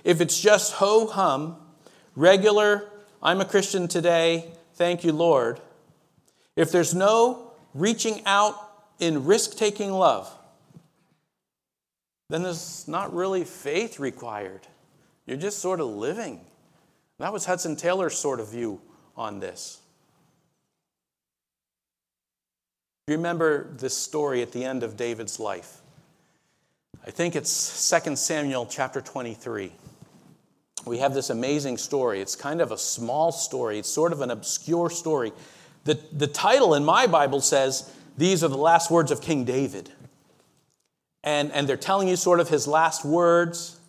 if 0.03 0.19
it's 0.19 0.39
just 0.39 0.73
ho 0.73 1.07
hum, 1.07 1.57
regular 2.15 2.89
I'm 3.25 3.39
a 3.39 3.45
Christian 3.45 3.87
today, 3.87 4.51
thank 4.73 5.05
you, 5.05 5.13
Lord, 5.13 5.61
if 6.57 6.73
there's 6.73 6.93
no 6.93 7.53
reaching 7.73 8.21
out 8.25 8.55
in 8.99 9.23
risk 9.23 9.55
taking 9.55 9.91
love, 9.91 10.29
then 12.33 12.41
there's 12.41 12.87
not 12.87 13.13
really 13.13 13.43
faith 13.43 13.99
required. 13.99 14.61
You're 15.27 15.37
just 15.37 15.59
sort 15.59 15.79
of 15.79 15.85
living. 15.85 16.41
That 17.19 17.31
was 17.31 17.45
Hudson 17.45 17.75
Taylor's 17.75 18.17
sort 18.17 18.39
of 18.39 18.49
view 18.49 18.81
on 19.15 19.39
this. 19.39 19.79
Remember 23.07 23.71
this 23.77 23.95
story 23.95 24.41
at 24.41 24.51
the 24.51 24.65
end 24.65 24.81
of 24.81 24.97
David's 24.97 25.39
life. 25.39 25.81
I 27.05 27.11
think 27.11 27.35
it's 27.35 27.91
2 27.91 28.15
Samuel 28.15 28.65
chapter 28.65 28.99
23. 28.99 29.71
We 30.87 30.97
have 30.97 31.13
this 31.13 31.29
amazing 31.29 31.77
story. 31.77 32.19
It's 32.19 32.35
kind 32.35 32.61
of 32.61 32.71
a 32.71 32.79
small 32.79 33.31
story, 33.31 33.77
it's 33.77 33.89
sort 33.89 34.11
of 34.11 34.21
an 34.21 34.31
obscure 34.31 34.89
story. 34.89 35.33
The, 35.83 35.99
the 36.11 36.25
title 36.27 36.73
in 36.73 36.83
my 36.83 37.05
Bible 37.05 37.41
says, 37.41 37.93
These 38.17 38.43
are 38.43 38.47
the 38.47 38.57
last 38.57 38.89
words 38.89 39.11
of 39.11 39.21
King 39.21 39.43
David. 39.43 39.91
And, 41.23 41.51
and 41.51 41.67
they're 41.67 41.77
telling 41.77 42.07
you 42.07 42.15
sort 42.15 42.39
of 42.39 42.49
his 42.49 42.67
last 42.67 43.05
words. 43.05 43.79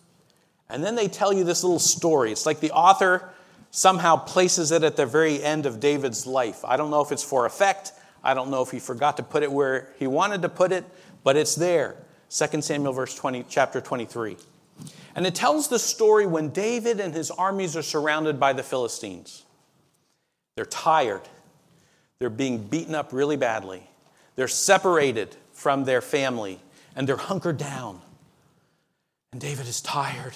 And 0.69 0.83
then 0.83 0.95
they 0.95 1.07
tell 1.07 1.33
you 1.33 1.43
this 1.43 1.63
little 1.63 1.79
story. 1.79 2.31
It's 2.31 2.45
like 2.45 2.59
the 2.59 2.71
author 2.71 3.29
somehow 3.71 4.15
places 4.15 4.71
it 4.71 4.83
at 4.83 4.95
the 4.95 5.05
very 5.05 5.43
end 5.43 5.65
of 5.65 5.79
David's 5.79 6.25
life. 6.25 6.63
I 6.63 6.77
don't 6.77 6.89
know 6.89 7.01
if 7.01 7.11
it's 7.11 7.23
for 7.23 7.45
effect. 7.45 7.91
I 8.23 8.33
don't 8.33 8.49
know 8.49 8.61
if 8.61 8.71
he 8.71 8.79
forgot 8.79 9.17
to 9.17 9.23
put 9.23 9.43
it 9.43 9.51
where 9.51 9.89
he 9.99 10.07
wanted 10.07 10.41
to 10.43 10.49
put 10.49 10.71
it, 10.71 10.85
but 11.23 11.35
it's 11.35 11.55
there. 11.55 11.97
2 12.29 12.61
Samuel 12.61 12.93
verse 12.93 13.13
20, 13.15 13.45
chapter 13.49 13.81
23. 13.81 14.37
And 15.15 15.27
it 15.27 15.35
tells 15.35 15.67
the 15.67 15.79
story 15.79 16.25
when 16.25 16.49
David 16.49 16.99
and 16.99 17.13
his 17.13 17.31
armies 17.31 17.77
are 17.77 17.83
surrounded 17.83 18.39
by 18.39 18.53
the 18.53 18.63
Philistines. 18.63 19.43
They're 20.55 20.65
tired. 20.65 21.21
They're 22.19 22.29
being 22.29 22.59
beaten 22.59 22.95
up 22.95 23.13
really 23.13 23.37
badly. 23.37 23.89
They're 24.35 24.47
separated 24.47 25.35
from 25.53 25.85
their 25.85 26.01
family 26.01 26.59
and 26.95 27.07
they're 27.07 27.17
hunkered 27.17 27.57
down. 27.57 28.01
And 29.31 29.41
David 29.41 29.67
is 29.67 29.81
tired 29.81 30.35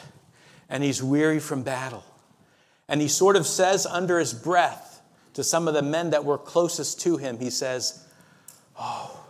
and 0.69 0.83
he's 0.83 1.01
weary 1.01 1.39
from 1.39 1.63
battle. 1.63 2.03
And 2.87 3.01
he 3.01 3.07
sort 3.07 3.35
of 3.35 3.45
says 3.45 3.85
under 3.85 4.19
his 4.19 4.33
breath 4.33 5.01
to 5.33 5.43
some 5.43 5.67
of 5.67 5.73
the 5.73 5.81
men 5.81 6.09
that 6.09 6.25
were 6.25 6.37
closest 6.37 7.01
to 7.01 7.17
him, 7.17 7.39
he 7.39 7.49
says, 7.49 8.05
Oh, 8.79 9.25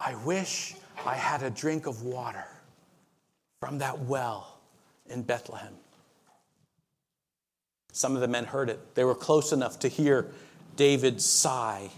I 0.00 0.14
wish 0.24 0.74
I 1.04 1.14
had 1.14 1.42
a 1.42 1.50
drink 1.50 1.86
of 1.86 2.02
water 2.02 2.44
from 3.60 3.78
that 3.78 4.00
well 4.00 4.58
in 5.06 5.22
Bethlehem. 5.22 5.74
Some 7.92 8.14
of 8.14 8.20
the 8.20 8.28
men 8.28 8.44
heard 8.44 8.70
it. 8.70 8.94
They 8.94 9.04
were 9.04 9.14
close 9.14 9.52
enough 9.52 9.78
to 9.80 9.88
hear 9.88 10.30
David's 10.76 11.24
sigh. 11.24 11.90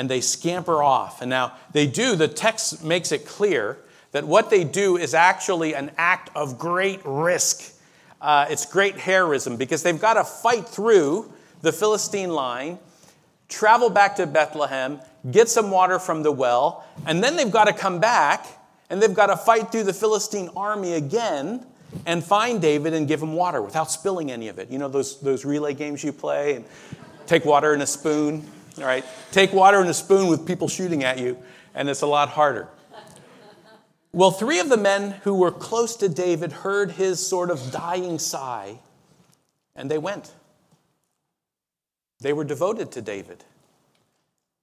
And 0.00 0.08
they 0.08 0.22
scamper 0.22 0.82
off. 0.82 1.20
And 1.20 1.28
now 1.28 1.52
they 1.74 1.86
do, 1.86 2.16
the 2.16 2.26
text 2.26 2.82
makes 2.82 3.12
it 3.12 3.26
clear 3.26 3.76
that 4.12 4.24
what 4.24 4.48
they 4.48 4.64
do 4.64 4.96
is 4.96 5.12
actually 5.12 5.74
an 5.74 5.90
act 5.98 6.30
of 6.34 6.58
great 6.58 7.02
risk. 7.04 7.74
Uh, 8.18 8.46
it's 8.48 8.64
great 8.64 8.96
heroism 8.96 9.58
because 9.58 9.82
they've 9.82 10.00
got 10.00 10.14
to 10.14 10.24
fight 10.24 10.66
through 10.66 11.30
the 11.60 11.70
Philistine 11.70 12.30
line, 12.30 12.78
travel 13.50 13.90
back 13.90 14.16
to 14.16 14.26
Bethlehem, 14.26 15.02
get 15.30 15.50
some 15.50 15.70
water 15.70 15.98
from 15.98 16.22
the 16.22 16.32
well, 16.32 16.82
and 17.04 17.22
then 17.22 17.36
they've 17.36 17.50
got 17.50 17.66
to 17.66 17.74
come 17.74 18.00
back 18.00 18.46
and 18.88 19.02
they've 19.02 19.12
got 19.12 19.26
to 19.26 19.36
fight 19.36 19.70
through 19.70 19.84
the 19.84 19.92
Philistine 19.92 20.48
army 20.56 20.94
again 20.94 21.66
and 22.06 22.24
find 22.24 22.62
David 22.62 22.94
and 22.94 23.06
give 23.06 23.22
him 23.22 23.34
water 23.34 23.60
without 23.60 23.90
spilling 23.90 24.30
any 24.30 24.48
of 24.48 24.58
it. 24.58 24.70
You 24.70 24.78
know 24.78 24.88
those, 24.88 25.20
those 25.20 25.44
relay 25.44 25.74
games 25.74 26.02
you 26.02 26.14
play 26.14 26.54
and 26.54 26.64
take 27.26 27.44
water 27.44 27.74
in 27.74 27.82
a 27.82 27.86
spoon? 27.86 28.50
All 28.78 28.84
right, 28.84 29.04
take 29.32 29.52
water 29.52 29.80
in 29.80 29.88
a 29.88 29.94
spoon 29.94 30.28
with 30.28 30.46
people 30.46 30.68
shooting 30.68 31.04
at 31.04 31.18
you, 31.18 31.36
and 31.74 31.88
it's 31.88 32.02
a 32.02 32.06
lot 32.06 32.30
harder. 32.30 32.68
Well, 34.12 34.30
three 34.30 34.58
of 34.58 34.68
the 34.68 34.76
men 34.76 35.12
who 35.22 35.34
were 35.34 35.52
close 35.52 35.96
to 35.96 36.08
David 36.08 36.52
heard 36.52 36.92
his 36.92 37.24
sort 37.24 37.50
of 37.50 37.70
dying 37.70 38.18
sigh, 38.18 38.78
and 39.76 39.90
they 39.90 39.98
went. 39.98 40.32
They 42.20 42.32
were 42.32 42.44
devoted 42.44 42.92
to 42.92 43.02
David. 43.02 43.44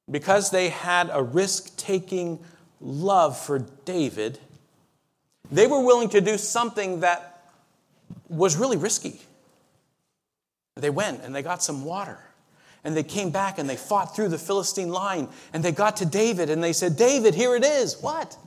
Because 0.10 0.52
they 0.52 0.70
had 0.70 1.10
a 1.12 1.22
risk 1.22 1.76
taking 1.76 2.40
love 2.80 3.38
for 3.38 3.60
David, 3.86 4.40
they 5.52 5.68
were 5.68 5.82
willing 5.82 6.10
to 6.10 6.22
do 6.22 6.38
something 6.38 7.02
that 7.02 7.52
was 8.30 8.56
really 8.56 8.78
risky. 8.78 9.22
They 10.76 10.90
went 10.90 11.24
and 11.24 11.34
they 11.34 11.42
got 11.42 11.64
some 11.64 11.84
water. 11.84 12.20
And 12.88 12.96
they 12.96 13.04
came 13.04 13.32
back 13.32 13.60
and 13.60 13.70
they 13.70 13.76
fought 13.76 14.16
through 14.16 14.30
the 14.30 14.38
Philistine 14.38 14.88
line. 14.88 15.28
And 15.52 15.62
they 15.62 15.74
got 15.74 15.98
to 15.98 16.06
David 16.06 16.50
and 16.50 16.64
they 16.64 16.72
said, 16.72 16.96
David, 16.96 17.36
here 17.36 17.54
it 17.54 17.66
is. 17.66 18.02
What? 18.02 18.38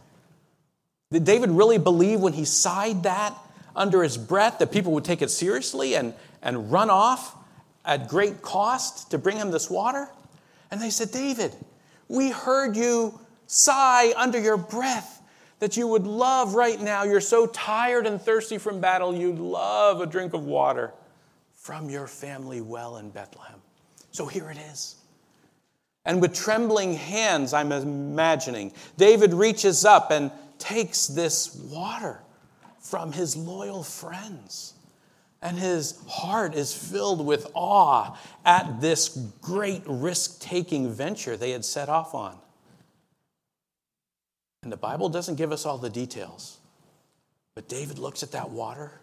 Did 1.10 1.24
David 1.24 1.50
really 1.50 1.76
believe 1.76 2.20
when 2.20 2.32
he 2.32 2.46
sighed 2.46 3.02
that 3.02 3.36
under 3.76 4.02
his 4.02 4.16
breath 4.16 4.58
that 4.60 4.72
people 4.72 4.92
would 4.92 5.04
take 5.04 5.20
it 5.20 5.30
seriously 5.30 5.94
and, 5.94 6.14
and 6.40 6.72
run 6.72 6.88
off 6.88 7.36
at 7.84 8.08
great 8.08 8.40
cost 8.40 9.10
to 9.10 9.18
bring 9.18 9.36
him 9.36 9.50
this 9.50 9.68
water? 9.68 10.08
And 10.70 10.80
they 10.80 10.88
said, 10.88 11.10
David, 11.10 11.54
we 12.08 12.30
heard 12.30 12.78
you 12.78 13.20
sigh 13.46 14.14
under 14.16 14.40
your 14.40 14.56
breath 14.56 15.20
that 15.58 15.76
you 15.76 15.86
would 15.86 16.06
love 16.06 16.54
right 16.54 16.80
now. 16.80 17.02
You're 17.02 17.20
so 17.20 17.46
tired 17.46 18.06
and 18.06 18.18
thirsty 18.18 18.56
from 18.56 18.80
battle, 18.80 19.14
you'd 19.14 19.38
love 19.38 20.00
a 20.00 20.06
drink 20.06 20.32
of 20.32 20.46
water 20.46 20.94
from 21.56 21.90
your 21.90 22.06
family 22.06 22.62
well 22.62 22.96
in 22.96 23.10
Bethlehem. 23.10 23.59
So 24.10 24.26
here 24.26 24.50
it 24.50 24.58
is. 24.72 24.96
And 26.04 26.20
with 26.20 26.34
trembling 26.34 26.94
hands, 26.94 27.52
I'm 27.52 27.72
imagining, 27.72 28.72
David 28.96 29.34
reaches 29.34 29.84
up 29.84 30.10
and 30.10 30.30
takes 30.58 31.06
this 31.06 31.54
water 31.54 32.20
from 32.80 33.12
his 33.12 33.36
loyal 33.36 33.82
friends. 33.82 34.74
And 35.42 35.58
his 35.58 35.98
heart 36.08 36.54
is 36.54 36.74
filled 36.74 37.24
with 37.24 37.50
awe 37.54 38.16
at 38.44 38.80
this 38.80 39.08
great 39.40 39.82
risk 39.86 40.40
taking 40.40 40.92
venture 40.92 41.36
they 41.36 41.52
had 41.52 41.64
set 41.64 41.88
off 41.88 42.14
on. 42.14 42.36
And 44.62 44.70
the 44.70 44.76
Bible 44.76 45.08
doesn't 45.08 45.36
give 45.36 45.52
us 45.52 45.64
all 45.64 45.78
the 45.78 45.88
details, 45.88 46.58
but 47.54 47.68
David 47.68 47.98
looks 47.98 48.22
at 48.22 48.32
that 48.32 48.50
water 48.50 49.00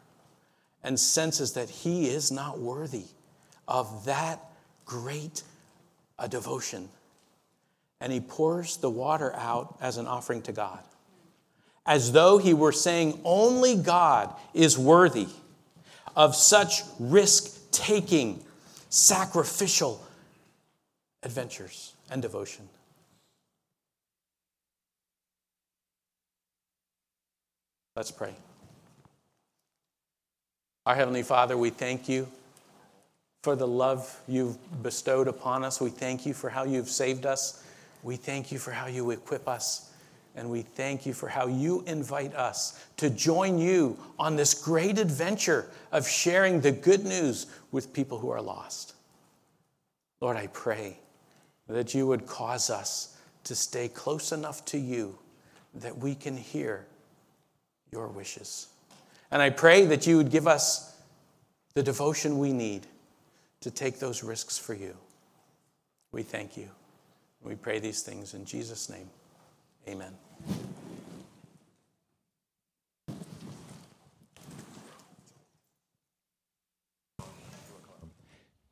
and 0.83 0.99
senses 0.99 1.53
that 1.53 1.69
he 1.69 2.07
is 2.07 2.31
not 2.31 2.59
worthy 2.59 3.05
of 3.67 4.05
that 4.05 4.39
great 4.87 5.43
a 6.17 6.27
devotion. 6.27 6.89
And 8.01 8.11
he 8.11 8.19
pours 8.19 8.77
the 8.77 8.89
water 8.89 9.33
out 9.35 9.77
as 9.81 9.97
an 9.97 10.07
offering 10.07 10.41
to 10.43 10.51
God, 10.51 10.79
as 11.85 12.11
though 12.11 12.39
he 12.39 12.53
were 12.53 12.71
saying, 12.71 13.19
Only 13.23 13.75
God 13.75 14.33
is 14.53 14.77
worthy 14.77 15.27
of 16.15 16.35
such 16.35 16.81
risk 16.99 17.71
taking, 17.71 18.43
sacrificial 18.89 20.03
adventures 21.21 21.93
and 22.09 22.21
devotion. 22.21 22.67
Let's 27.95 28.11
pray. 28.11 28.35
Our 30.85 30.95
Heavenly 30.95 31.23
Father, 31.23 31.57
we 31.57 31.71
thank 31.71 32.07
you 32.07 32.27
for 33.47 33.55
the 33.55 33.65
love 33.65 34.19
you've 34.27 34.57
bestowed 34.83 35.29
upon 35.29 35.63
us. 35.63 35.79
We 35.79 35.89
thank 35.89 36.25
you 36.25 36.33
for 36.33 36.49
how 36.49 36.65
you've 36.65 36.89
saved 36.89 37.25
us. 37.25 37.63
We 38.03 38.17
thank 38.17 38.51
you 38.51 38.59
for 38.59 38.71
how 38.71 38.87
you 38.87 39.11
equip 39.11 39.47
us. 39.47 39.89
And 40.35 40.49
we 40.49 40.63
thank 40.63 41.05
you 41.05 41.13
for 41.13 41.29
how 41.29 41.47
you 41.47 41.81
invite 41.87 42.35
us 42.35 42.85
to 42.97 43.09
join 43.09 43.57
you 43.57 43.97
on 44.19 44.35
this 44.35 44.53
great 44.53 44.99
adventure 44.99 45.69
of 45.93 46.05
sharing 46.05 46.59
the 46.59 46.73
good 46.73 47.05
news 47.05 47.45
with 47.71 47.93
people 47.93 48.19
who 48.19 48.31
are 48.31 48.41
lost. 48.41 48.95
Lord, 50.19 50.35
I 50.35 50.47
pray 50.47 50.99
that 51.69 51.93
you 51.93 52.05
would 52.05 52.25
cause 52.25 52.69
us 52.69 53.15
to 53.45 53.55
stay 53.55 53.87
close 53.87 54.33
enough 54.33 54.65
to 54.65 54.77
you 54.77 55.17
that 55.73 55.97
we 55.97 56.15
can 56.15 56.35
hear 56.35 56.85
your 57.93 58.09
wishes. 58.09 58.67
And 59.31 59.41
I 59.41 59.51
pray 59.51 59.85
that 59.85 60.05
you 60.05 60.17
would 60.17 60.31
give 60.31 60.47
us 60.47 60.97
the 61.75 61.83
devotion 61.83 62.39
we 62.39 62.51
need 62.51 62.85
to 63.61 63.71
take 63.71 63.99
those 63.99 64.23
risks 64.23 64.57
for 64.57 64.73
you. 64.73 64.95
We 66.11 66.23
thank 66.23 66.57
you. 66.57 66.69
We 67.43 67.55
pray 67.55 67.79
these 67.79 68.01
things 68.01 68.33
in 68.33 68.45
Jesus' 68.45 68.89
name. 68.89 69.09
Amen. 69.87 70.13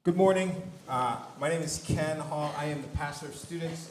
Good 0.04 0.18
morning. 0.18 0.62
Uh, 0.88 1.18
my 1.40 1.50
name 1.50 1.64
is 1.64 1.84
Ken 1.84 2.20
Hall. 2.20 2.54
I 2.56 2.66
am 2.66 2.84
the 2.84 2.88
pastor 2.90 3.26
of 3.26 3.36
students. 3.36 3.90